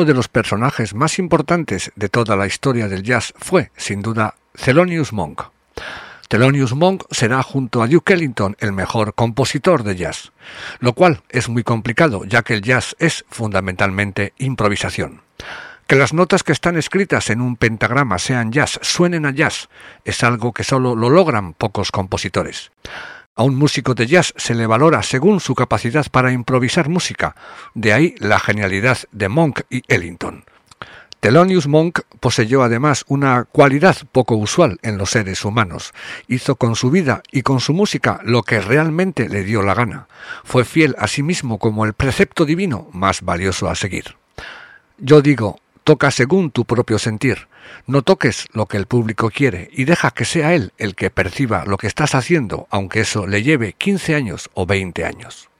Uno 0.00 0.06
de 0.06 0.14
los 0.14 0.28
personajes 0.28 0.94
más 0.94 1.18
importantes 1.18 1.92
de 1.94 2.08
toda 2.08 2.34
la 2.34 2.46
historia 2.46 2.88
del 2.88 3.02
jazz 3.02 3.34
fue, 3.36 3.70
sin 3.76 4.00
duda, 4.00 4.34
Thelonious 4.54 5.12
Monk. 5.12 5.42
Thelonious 6.26 6.72
Monk 6.72 7.04
será 7.10 7.42
junto 7.42 7.82
a 7.82 7.86
Duke 7.86 8.14
Ellington 8.14 8.56
el 8.60 8.72
mejor 8.72 9.12
compositor 9.12 9.82
de 9.82 9.96
jazz, 9.96 10.32
lo 10.78 10.94
cual 10.94 11.20
es 11.28 11.50
muy 11.50 11.64
complicado 11.64 12.24
ya 12.24 12.40
que 12.40 12.54
el 12.54 12.62
jazz 12.62 12.96
es 12.98 13.26
fundamentalmente 13.28 14.32
improvisación. 14.38 15.20
Que 15.86 15.96
las 15.96 16.14
notas 16.14 16.44
que 16.44 16.52
están 16.52 16.78
escritas 16.78 17.28
en 17.28 17.42
un 17.42 17.56
pentagrama 17.56 18.18
sean 18.18 18.52
jazz, 18.52 18.78
suenen 18.80 19.26
a 19.26 19.32
jazz, 19.32 19.68
es 20.06 20.24
algo 20.24 20.54
que 20.54 20.64
solo 20.64 20.96
lo 20.96 21.10
logran 21.10 21.52
pocos 21.52 21.92
compositores. 21.92 22.72
A 23.36 23.42
un 23.42 23.54
músico 23.54 23.94
de 23.94 24.06
jazz 24.06 24.34
se 24.36 24.54
le 24.54 24.66
valora 24.66 25.02
según 25.02 25.40
su 25.40 25.54
capacidad 25.54 26.06
para 26.10 26.32
improvisar 26.32 26.88
música, 26.88 27.36
de 27.74 27.92
ahí 27.92 28.14
la 28.18 28.38
genialidad 28.38 28.98
de 29.12 29.28
Monk 29.28 29.60
y 29.70 29.82
Ellington. 29.88 30.44
Thelonious 31.20 31.66
Monk 31.66 32.00
poseyó 32.18 32.62
además 32.62 33.04
una 33.06 33.44
cualidad 33.44 33.96
poco 34.10 34.36
usual 34.36 34.78
en 34.82 34.96
los 34.96 35.10
seres 35.10 35.44
humanos. 35.44 35.92
Hizo 36.28 36.56
con 36.56 36.76
su 36.76 36.90
vida 36.90 37.22
y 37.30 37.42
con 37.42 37.60
su 37.60 37.74
música 37.74 38.20
lo 38.24 38.42
que 38.42 38.60
realmente 38.60 39.28
le 39.28 39.44
dio 39.44 39.62
la 39.62 39.74
gana. 39.74 40.08
Fue 40.44 40.64
fiel 40.64 40.96
a 40.98 41.06
sí 41.06 41.22
mismo 41.22 41.58
como 41.58 41.84
el 41.84 41.92
precepto 41.92 42.46
divino 42.46 42.88
más 42.92 43.20
valioso 43.20 43.68
a 43.68 43.74
seguir. 43.74 44.16
Yo 44.96 45.20
digo, 45.20 45.60
toca 45.90 46.12
según 46.12 46.52
tu 46.52 46.66
propio 46.66 47.00
sentir. 47.00 47.48
No 47.88 48.02
toques 48.02 48.46
lo 48.52 48.66
que 48.66 48.76
el 48.76 48.86
público 48.86 49.28
quiere 49.28 49.68
y 49.72 49.86
deja 49.86 50.12
que 50.12 50.24
sea 50.24 50.54
él 50.54 50.72
el 50.78 50.94
que 50.94 51.10
perciba 51.10 51.64
lo 51.64 51.78
que 51.78 51.88
estás 51.88 52.14
haciendo, 52.14 52.68
aunque 52.70 53.00
eso 53.00 53.26
le 53.26 53.42
lleve 53.42 53.72
15 53.72 54.14
años 54.14 54.50
o 54.54 54.66
20 54.66 55.04
años. 55.04 55.50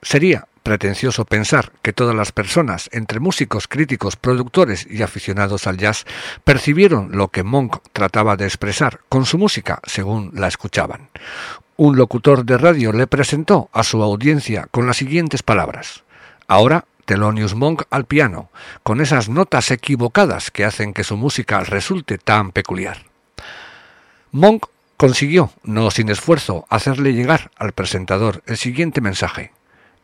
Sería 0.00 0.48
pretencioso 0.62 1.26
pensar 1.26 1.72
que 1.82 1.92
todas 1.92 2.16
las 2.16 2.32
personas, 2.32 2.88
entre 2.90 3.20
músicos, 3.20 3.68
críticos, 3.68 4.16
productores 4.16 4.86
y 4.90 5.02
aficionados 5.02 5.66
al 5.66 5.76
jazz, 5.76 6.06
percibieron 6.44 7.10
lo 7.12 7.28
que 7.28 7.42
Monk 7.42 7.80
trataba 7.92 8.36
de 8.36 8.46
expresar 8.46 9.00
con 9.10 9.26
su 9.26 9.36
música 9.36 9.82
según 9.84 10.30
la 10.32 10.48
escuchaban. 10.48 11.10
Un 11.76 11.98
locutor 11.98 12.46
de 12.46 12.56
radio 12.56 12.94
le 12.94 13.06
presentó 13.06 13.68
a 13.74 13.84
su 13.84 14.02
audiencia 14.02 14.68
con 14.70 14.86
las 14.86 14.96
siguientes 14.96 15.42
palabras. 15.42 16.02
Ahora 16.48 16.86
Thelonious 17.04 17.54
Monk 17.54 17.82
al 17.90 18.04
piano, 18.04 18.50
con 18.82 19.00
esas 19.00 19.28
notas 19.28 19.70
equivocadas 19.70 20.50
que 20.50 20.64
hacen 20.64 20.92
que 20.94 21.04
su 21.04 21.16
música 21.16 21.60
resulte 21.60 22.18
tan 22.18 22.52
peculiar. 22.52 23.06
Monk 24.30 24.66
consiguió, 24.96 25.50
no 25.62 25.90
sin 25.90 26.08
esfuerzo, 26.08 26.66
hacerle 26.68 27.12
llegar 27.12 27.50
al 27.56 27.72
presentador 27.72 28.42
el 28.46 28.56
siguiente 28.56 29.00
mensaje. 29.00 29.52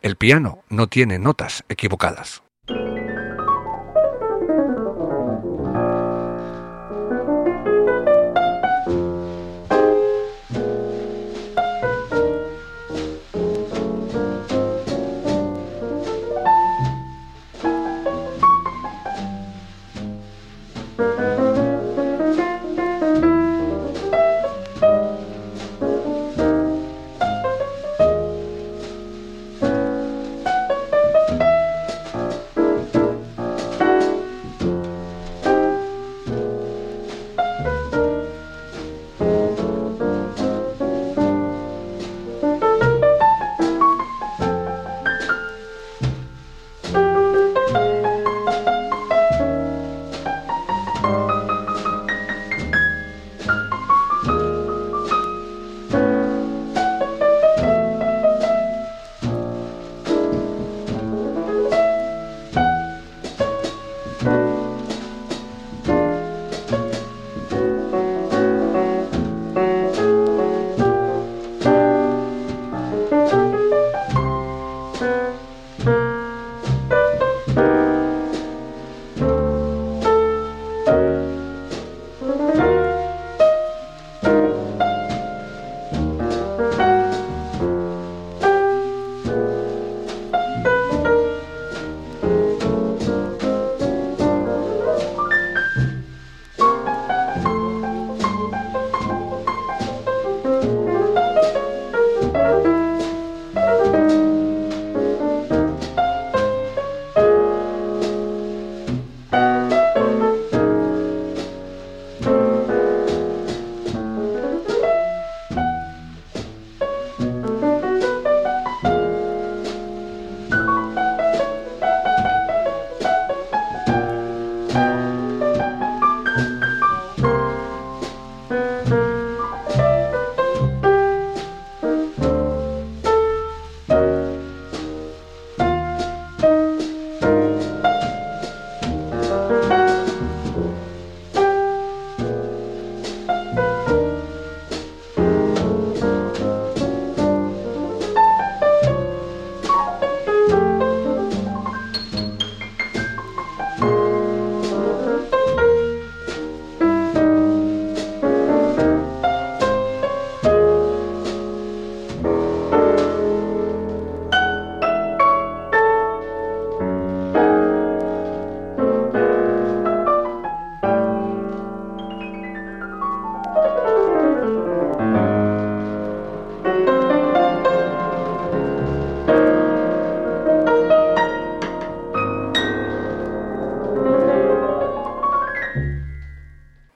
El 0.01 0.15
piano 0.15 0.63
no 0.69 0.87
tiene 0.87 1.19
notas 1.19 1.63
equivocadas. 1.69 2.41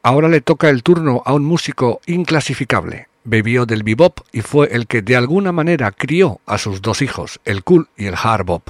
Ahora 0.06 0.30
le 0.30 0.40
toca 0.40 0.70
el 0.70 0.84
turno 0.84 1.24
a 1.26 1.34
un 1.34 1.44
músico 1.44 2.00
inclasificable. 2.06 3.08
Bebió 3.24 3.66
del 3.66 3.82
bebop 3.82 4.20
y 4.32 4.42
fue 4.42 4.68
el 4.72 4.86
que 4.86 5.02
de 5.02 5.16
alguna 5.16 5.52
manera 5.52 5.92
crió 5.92 6.42
a 6.46 6.60
sus 6.60 6.84
dos 6.84 7.02
hijos, 7.02 7.40
el 7.44 7.64
cool 7.64 7.90
y 7.98 8.06
el 8.06 8.14
hard 8.14 8.46
bop. 8.46 8.70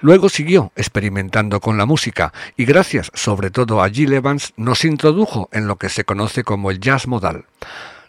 Luego 0.00 0.28
siguió 0.28 0.72
experimentando 0.74 1.60
con 1.60 1.78
la 1.78 1.86
música 1.86 2.32
y 2.56 2.64
gracias 2.64 3.12
sobre 3.14 3.52
todo 3.52 3.80
a 3.80 3.88
Gil 3.88 4.12
Evans 4.12 4.52
nos 4.56 4.84
introdujo 4.84 5.48
en 5.52 5.68
lo 5.68 5.76
que 5.76 5.88
se 5.88 6.02
conoce 6.02 6.42
como 6.42 6.72
el 6.72 6.80
jazz 6.80 7.06
modal. 7.06 7.44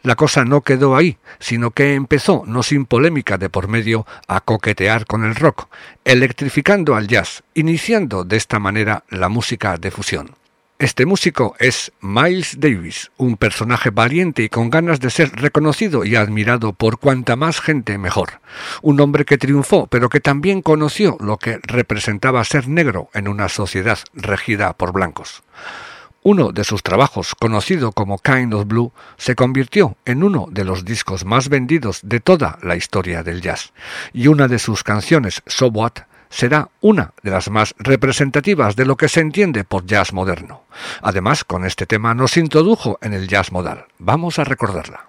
La 0.02 0.16
cosa 0.16 0.44
no 0.44 0.62
quedó 0.62 0.96
ahí, 0.96 1.20
sino 1.38 1.70
que 1.70 1.94
empezó, 1.94 2.46
no 2.48 2.64
sin 2.64 2.88
polémica 2.88 3.38
de 3.38 3.52
por 3.52 3.68
medio, 3.68 4.08
a 4.28 4.42
coquetear 4.42 5.06
con 5.06 5.24
el 5.24 5.36
rock, 5.36 5.68
electrificando 6.04 6.96
al 6.96 7.08
jazz, 7.08 7.44
iniciando 7.54 8.24
de 8.24 8.38
esta 8.38 8.58
manera 8.58 9.04
la 9.10 9.30
música 9.30 9.78
de 9.78 9.92
fusión. 9.92 10.39
Este 10.82 11.06
músico 11.06 11.58
es 11.60 11.92
Miles 12.00 12.56
Davis, 12.58 13.12
un 13.18 13.36
personaje 13.36 13.90
valiente 13.90 14.44
y 14.44 14.48
con 14.48 14.70
ganas 14.70 15.02
de 15.02 15.10
ser 15.10 15.30
reconocido 15.34 16.06
y 16.06 16.16
admirado 16.16 16.72
por 16.72 17.00
cuanta 17.00 17.36
más 17.36 17.60
gente 17.60 17.98
mejor. 17.98 18.40
Un 18.82 19.02
hombre 19.02 19.26
que 19.26 19.38
triunfó, 19.38 19.88
pero 19.88 20.08
que 20.08 20.22
también 20.22 20.62
conoció 20.62 21.18
lo 21.20 21.36
que 21.36 21.60
representaba 21.64 22.46
ser 22.46 22.70
negro 22.70 23.10
en 23.14 23.28
una 23.28 23.50
sociedad 23.50 24.00
regida 24.14 24.72
por 24.72 24.94
blancos. 24.94 25.44
Uno 26.24 26.54
de 26.54 26.64
sus 26.64 26.82
trabajos, 26.82 27.36
conocido 27.36 27.92
como 27.92 28.18
Kind 28.18 28.54
of 28.54 28.66
Blue, 28.66 28.94
se 29.18 29.36
convirtió 29.36 29.98
en 30.06 30.24
uno 30.24 30.48
de 30.50 30.64
los 30.64 30.86
discos 30.86 31.26
más 31.26 31.50
vendidos 31.50 32.00
de 32.04 32.22
toda 32.22 32.58
la 32.62 32.78
historia 32.78 33.22
del 33.22 33.42
jazz, 33.42 33.74
y 34.14 34.28
una 34.28 34.48
de 34.48 34.60
sus 34.60 34.84
canciones, 34.84 35.42
So 35.46 35.68
What, 35.68 36.04
será 36.30 36.70
una 36.82 37.14
de 37.24 37.32
las 37.32 37.50
más 37.50 37.76
representativas 37.78 38.76
de 38.76 38.86
lo 38.86 38.96
que 38.96 39.10
se 39.10 39.20
entiende 39.20 39.64
por 39.64 39.86
jazz 39.86 40.14
moderno. 40.14 40.64
Además, 41.02 41.44
con 41.44 41.66
este 41.66 41.86
tema 41.86 42.14
nos 42.14 42.38
introdujo 42.38 42.98
en 43.02 43.14
el 43.14 43.28
jazz 43.28 43.52
modal. 43.52 43.86
Vamos 43.98 44.40
a 44.40 44.44
recordarla. 44.44 45.09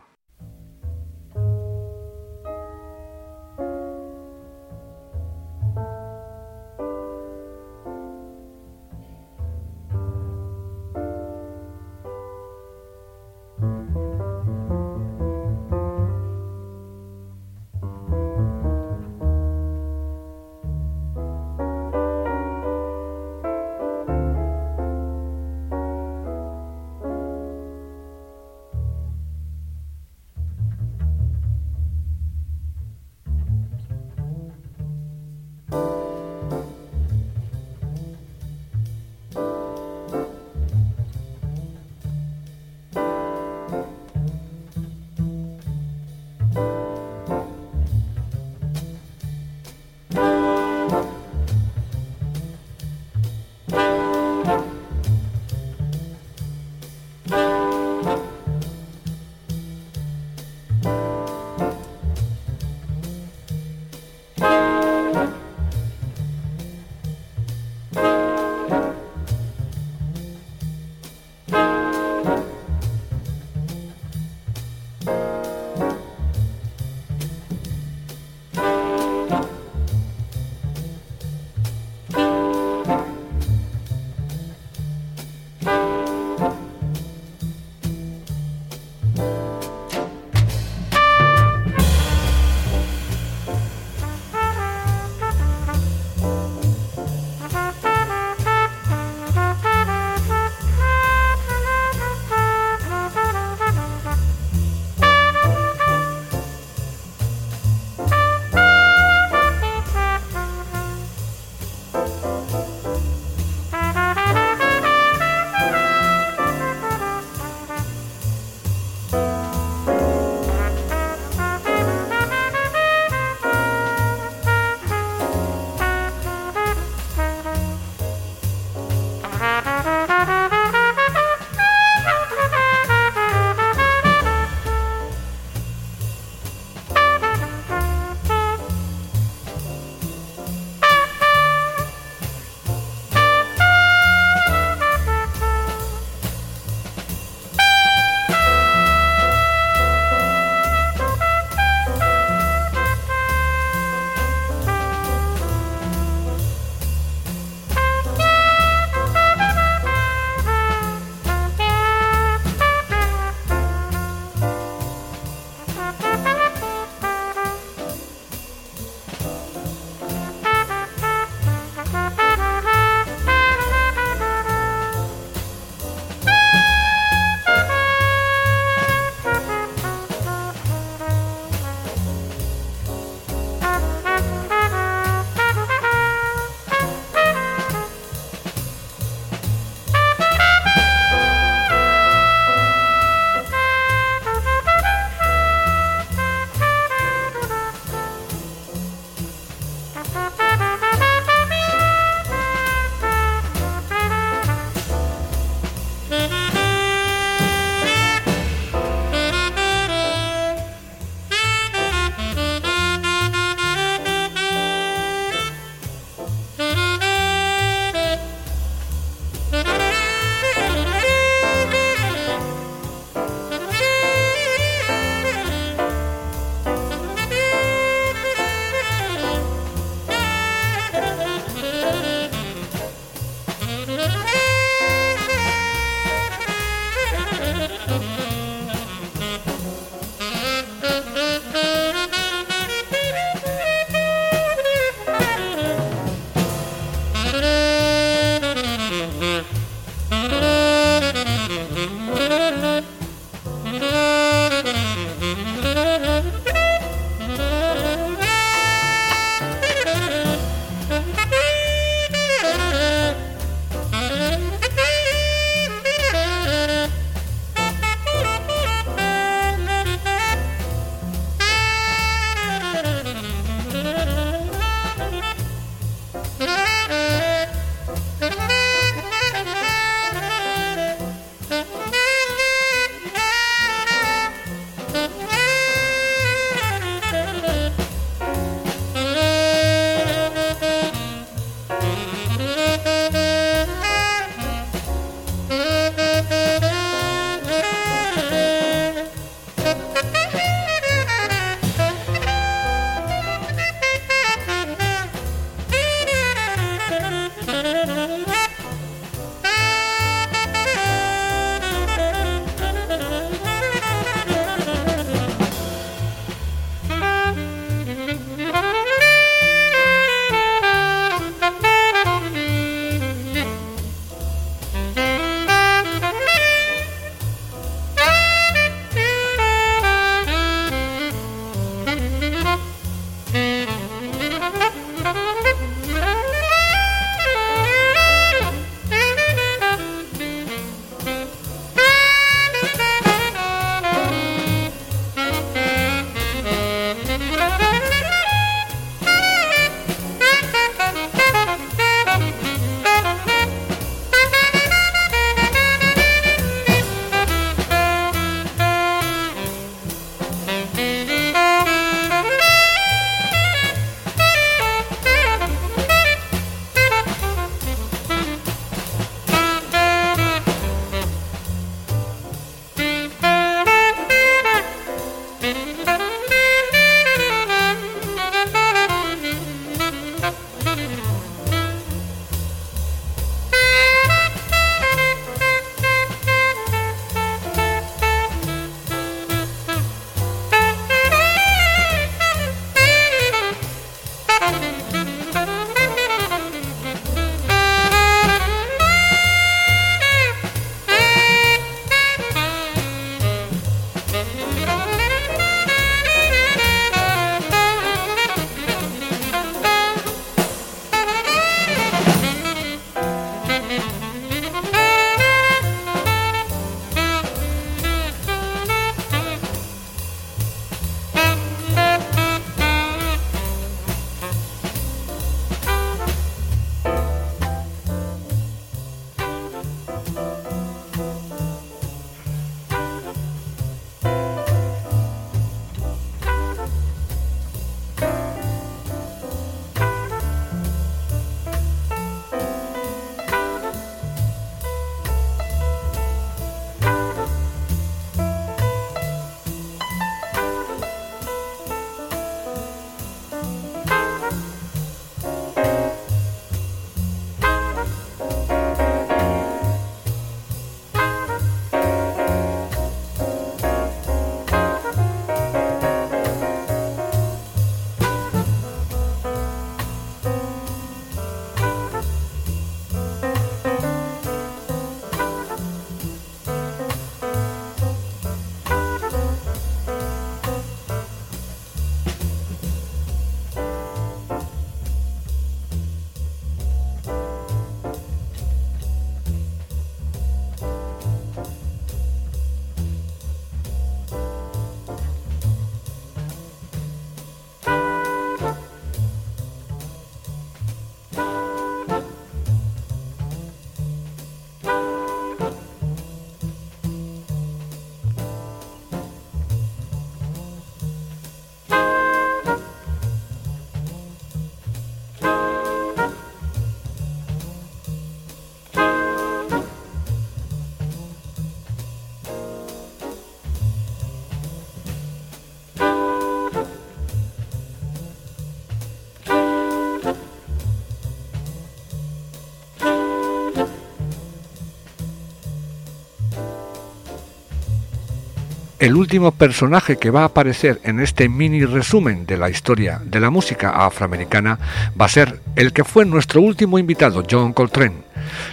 El 538.81 538.97
último 538.97 539.31
personaje 539.31 539.99
que 539.99 540.11
va 540.11 540.23
a 540.23 540.27
aparecer 540.27 540.81
en 540.85 541.01
este 541.01 541.29
mini 541.29 541.67
resumen 541.67 542.25
de 542.25 542.39
la 542.39 542.49
historia 542.49 543.01
de 543.05 543.21
la 543.21 543.29
música 543.29 543.85
afroamericana 543.85 544.59
va 544.99 545.05
a 545.05 545.11
ser 545.11 545.41
el 545.55 545.75
que 545.75 545.85
fue 545.85 546.07
nuestro 546.07 546.41
último 546.41 546.79
invitado, 546.79 547.23
John 547.31 547.53
Coltrane. 547.53 548.05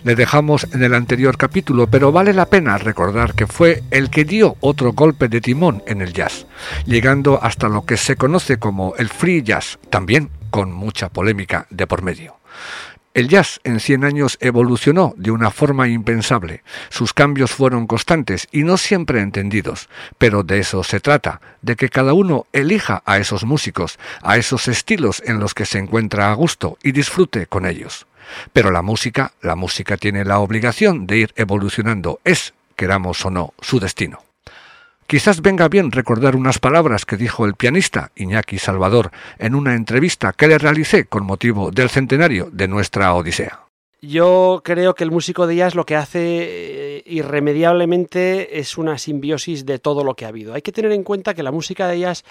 Le 0.04 0.16
dejamos 0.16 0.68
en 0.74 0.84
el 0.84 0.94
anterior 0.94 1.38
capítulo, 1.38 1.88
pero 1.88 2.12
vale 2.12 2.34
la 2.34 2.46
pena 2.46 2.78
recordar 2.78 3.36
que 3.36 3.48
fue 3.48 3.84
el 3.90 4.10
que 4.10 4.26
dio 4.26 4.58
otro 4.60 4.92
golpe 4.92 5.30
de 5.30 5.40
timón 5.40 5.82
en 5.88 6.02
el 6.02 6.12
jazz, 6.12 6.46
llegando 6.86 7.42
hasta 7.42 7.70
lo 7.70 7.86
que 7.86 7.96
se 7.96 8.18
conoce 8.18 8.58
como 8.58 8.96
el 8.98 9.08
free 9.08 9.44
jazz, 9.44 9.80
también 9.90 10.30
con 10.50 10.74
mucha 10.74 11.08
polémica 11.08 11.68
de 11.70 11.88
por 11.88 12.02
medio. 12.02 12.36
El 13.18 13.30
jazz 13.30 13.60
en 13.64 13.80
100 13.80 14.04
años 14.04 14.38
evolucionó 14.42 15.16
de 15.18 15.32
una 15.32 15.50
forma 15.50 15.88
impensable. 15.88 16.62
Sus 16.90 17.14
cambios 17.14 17.50
fueron 17.50 17.88
constantes 17.88 18.48
y 18.52 18.62
no 18.62 18.78
siempre 18.78 19.22
entendidos, 19.22 19.90
pero 20.20 20.44
de 20.44 20.60
eso 20.60 20.84
se 20.84 21.00
trata, 21.00 21.42
de 21.64 21.76
que 21.76 21.90
cada 21.90 22.14
uno 22.14 22.46
elija 22.54 23.02
a 23.08 23.18
esos 23.18 23.44
músicos, 23.44 23.98
a 24.22 24.38
esos 24.38 24.68
estilos 24.68 25.24
en 25.26 25.40
los 25.40 25.56
que 25.56 25.66
se 25.66 25.80
encuentra 25.80 26.30
a 26.30 26.36
gusto 26.36 26.78
y 26.84 26.92
disfrute 26.92 27.48
con 27.48 27.66
ellos. 27.66 28.06
Pero 28.54 28.70
la 28.70 28.84
música, 28.84 29.32
la 29.42 29.56
música 29.56 29.98
tiene 29.98 30.24
la 30.24 30.38
obligación 30.38 31.08
de 31.08 31.18
ir 31.18 31.34
evolucionando, 31.38 32.20
es, 32.24 32.54
queramos 32.76 33.26
o 33.26 33.32
no, 33.32 33.56
su 33.62 33.80
destino. 33.80 34.27
Quizás 35.08 35.42
venga 35.42 35.70
bien 35.70 35.94
recordar 35.94 36.36
unas 36.36 36.60
palabras 36.60 37.06
que 37.06 37.16
dijo 37.16 37.46
el 37.46 37.56
pianista 37.56 38.12
Iñaki 38.18 38.60
Salvador 38.60 39.12
en 39.40 39.56
una 39.56 39.74
entrevista 39.74 40.34
que 40.34 40.50
le 40.50 40.58
realicé 40.58 41.06
con 41.06 41.26
motivo 41.26 41.72
del 41.72 41.90
centenario 41.90 42.50
de 42.52 42.68
nuestra 42.68 43.14
Odisea. 43.14 43.62
Yo 44.02 44.62
creo 44.66 44.96
que 44.96 45.06
el 45.06 45.12
músico 45.12 45.48
de 45.48 45.56
jazz 45.56 45.76
lo 45.76 45.86
que 45.86 45.96
hace 45.96 46.20
eh, 46.20 47.04
irremediablemente 47.06 48.60
es 48.60 48.78
una 48.78 48.98
simbiosis 48.98 49.66
de 49.66 49.80
todo 49.80 50.04
lo 50.04 50.14
que 50.14 50.26
ha 50.26 50.28
habido. 50.28 50.54
Hay 50.54 50.62
que 50.62 50.74
tener 50.74 50.92
en 50.92 51.04
cuenta 51.04 51.34
que 51.34 51.42
la 51.42 51.54
música 51.54 51.88
de 51.88 52.00
jazz 52.00 52.26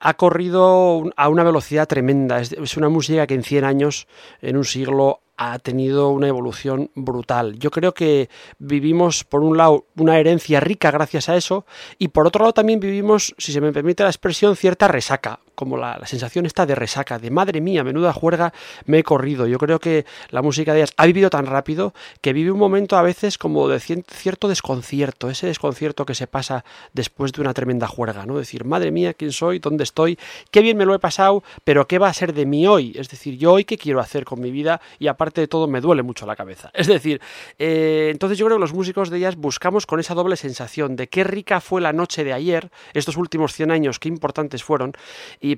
ha 0.00 0.14
corrido 0.14 1.04
a 1.16 1.28
una 1.28 1.44
velocidad 1.44 1.86
tremenda. 1.86 2.40
Es 2.40 2.76
una 2.76 2.88
música 2.88 3.28
que 3.28 3.34
en 3.34 3.44
100 3.44 3.64
años, 3.64 4.08
en 4.42 4.56
un 4.56 4.64
siglo, 4.64 5.20
ha 5.36 5.58
tenido 5.58 6.10
una 6.10 6.28
evolución 6.28 6.90
brutal. 6.94 7.58
Yo 7.58 7.70
creo 7.70 7.94
que 7.94 8.28
vivimos, 8.58 9.24
por 9.24 9.42
un 9.42 9.56
lado, 9.56 9.86
una 9.96 10.18
herencia 10.18 10.60
rica 10.60 10.90
gracias 10.90 11.28
a 11.28 11.36
eso, 11.36 11.66
y 11.98 12.08
por 12.08 12.26
otro 12.26 12.44
lado 12.44 12.54
también 12.54 12.80
vivimos, 12.80 13.34
si 13.38 13.52
se 13.52 13.60
me 13.60 13.72
permite 13.72 14.02
la 14.02 14.10
expresión, 14.10 14.56
cierta 14.56 14.88
resaca 14.88 15.40
como 15.56 15.76
la, 15.76 15.98
sensación 16.06 16.46
está 16.46 16.66
de 16.66 16.76
resaca, 16.76 17.18
de 17.18 17.30
madre 17.30 17.60
mía, 17.60 17.82
menuda 17.82 18.12
juerga 18.12 18.52
me 18.84 18.98
he 18.98 19.02
corrido. 19.02 19.48
Yo 19.48 19.58
creo 19.58 19.80
que 19.80 20.04
la 20.30 20.42
música 20.42 20.72
de 20.72 20.80
jazz 20.80 20.92
ha 20.96 21.06
vivido 21.06 21.30
tan 21.30 21.46
rápido 21.46 21.94
que 22.20 22.32
vive 22.32 22.52
un 22.52 22.58
momento 22.58 22.96
a 22.96 23.02
veces 23.02 23.38
como 23.38 23.66
de 23.66 23.80
cierto 23.80 24.46
desconcierto, 24.46 25.30
ese 25.30 25.48
desconcierto 25.48 26.06
que 26.06 26.14
se 26.14 26.28
pasa 26.28 26.64
después 26.92 27.32
de 27.32 27.40
una 27.40 27.54
tremenda 27.54 27.88
juerga, 27.88 28.26
¿no? 28.26 28.38
Decir, 28.38 28.64
madre 28.64 28.92
mía, 28.92 29.14
¿quién 29.14 29.32
soy? 29.32 29.58
¿Dónde 29.58 29.82
estoy? 29.82 30.18
Qué 30.50 30.60
bien 30.60 30.76
me 30.76 30.84
lo 30.84 30.94
he 30.94 30.98
pasado, 30.98 31.42
pero 31.64 31.88
¿qué 31.88 31.98
va 31.98 32.08
a 32.08 32.14
ser 32.14 32.34
de 32.34 32.46
mí 32.46 32.66
hoy? 32.66 32.92
Es 32.94 33.08
decir, 33.08 33.38
yo 33.38 33.54
hoy 33.54 33.64
qué 33.64 33.78
quiero 33.78 34.00
hacer 34.00 34.24
con 34.24 34.40
mi 34.40 34.50
vida 34.50 34.80
y 34.98 35.08
aparte 35.08 35.25
de 35.34 35.48
todo 35.48 35.66
me 35.66 35.80
duele 35.80 36.02
mucho 36.02 36.26
la 36.26 36.36
cabeza. 36.36 36.70
Es 36.74 36.86
decir, 36.86 37.20
eh, 37.58 38.08
entonces 38.12 38.38
yo 38.38 38.46
creo 38.46 38.58
que 38.58 38.60
los 38.60 38.72
músicos 38.72 39.10
de 39.10 39.20
jazz 39.20 39.36
buscamos 39.36 39.86
con 39.86 40.00
esa 40.00 40.14
doble 40.14 40.36
sensación 40.36 40.96
de 40.96 41.08
qué 41.08 41.24
rica 41.24 41.60
fue 41.60 41.80
la 41.80 41.92
noche 41.92 42.24
de 42.24 42.32
ayer, 42.32 42.70
estos 42.94 43.16
últimos 43.16 43.52
100 43.54 43.70
años, 43.70 43.98
qué 43.98 44.08
importantes 44.08 44.62
fueron, 44.62 44.92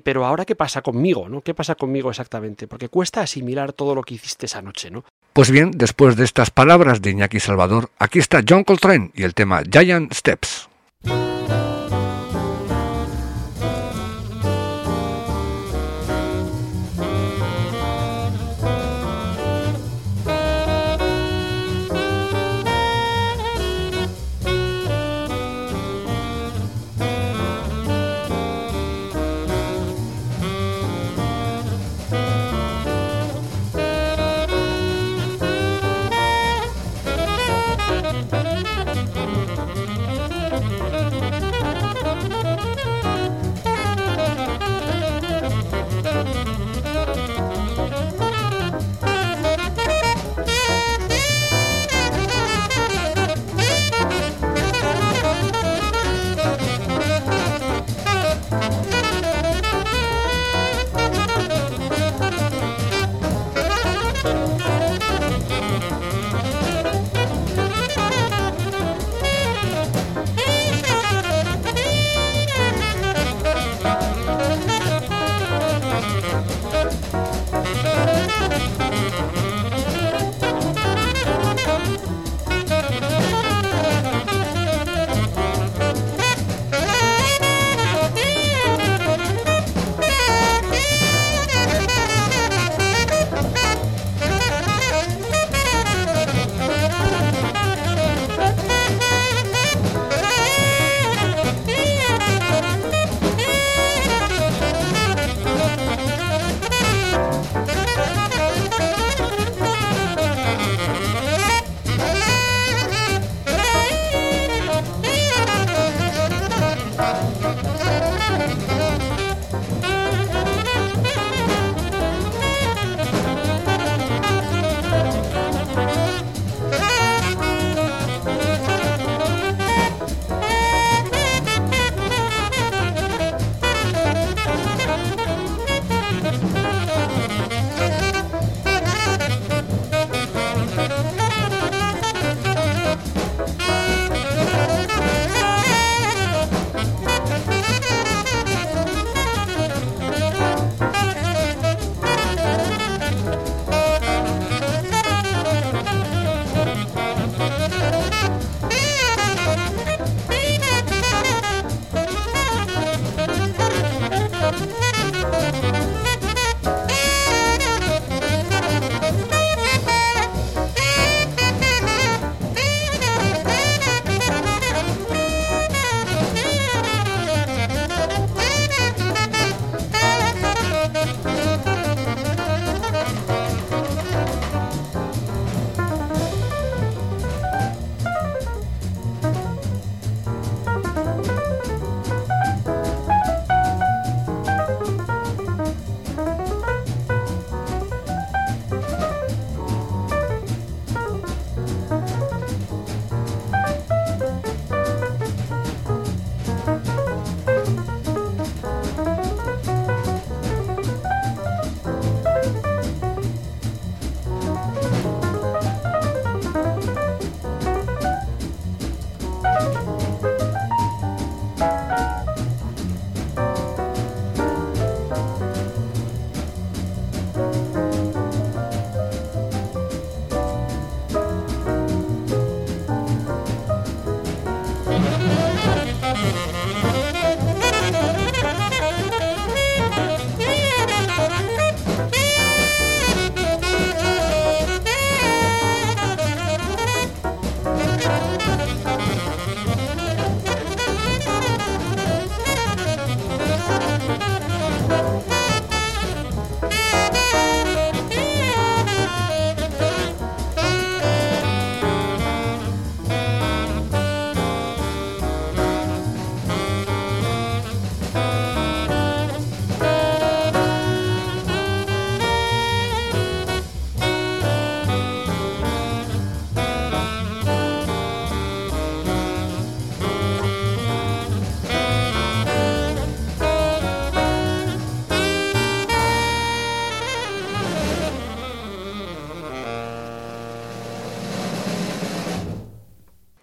pero 0.03 0.25
ahora 0.25 0.45
qué 0.45 0.55
pasa 0.55 0.81
conmigo, 0.81 1.29
¿no? 1.29 1.41
¿Qué 1.41 1.53
pasa 1.53 1.75
conmigo 1.75 2.09
exactamente? 2.09 2.67
Porque 2.67 2.89
cuesta 2.89 3.21
asimilar 3.21 3.73
todo 3.73 3.95
lo 3.95 4.03
que 4.03 4.15
hiciste 4.15 4.45
esa 4.45 4.61
noche, 4.61 4.91
¿no? 4.91 5.03
Pues 5.33 5.51
bien, 5.51 5.71
después 5.71 6.15
de 6.15 6.25
estas 6.25 6.49
palabras 6.51 7.01
de 7.01 7.11
Iñaki 7.11 7.39
Salvador, 7.39 7.89
aquí 7.99 8.19
está 8.19 8.41
John 8.47 8.63
Coltrane 8.63 9.11
y 9.13 9.23
el 9.23 9.33
tema 9.33 9.61
Giant 9.69 10.13
Steps. 10.13 10.68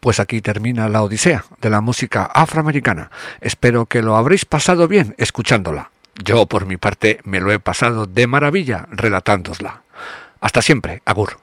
Pues 0.07 0.21
aquí 0.21 0.41
termina 0.41 0.89
la 0.89 1.03
Odisea 1.03 1.45
de 1.61 1.69
la 1.69 1.81
música 1.81 2.27
afroamericana. 2.27 3.11
Espero 3.41 3.87
que 3.87 4.03
lo 4.03 4.15
habréis 4.15 4.45
pasado 4.45 4.87
bien 4.87 5.17
escuchándola. 5.19 5.91
Yo, 6.23 6.47
por 6.47 6.65
mi 6.65 6.77
parte, 6.77 7.19
me 7.25 7.41
lo 7.41 7.51
he 7.51 7.59
pasado 7.59 8.07
de 8.07 8.29
maravilla 8.29 8.87
relatándosla. 8.93 9.83
Hasta 10.41 10.63
siempre, 10.63 11.03
Agur. 11.07 11.39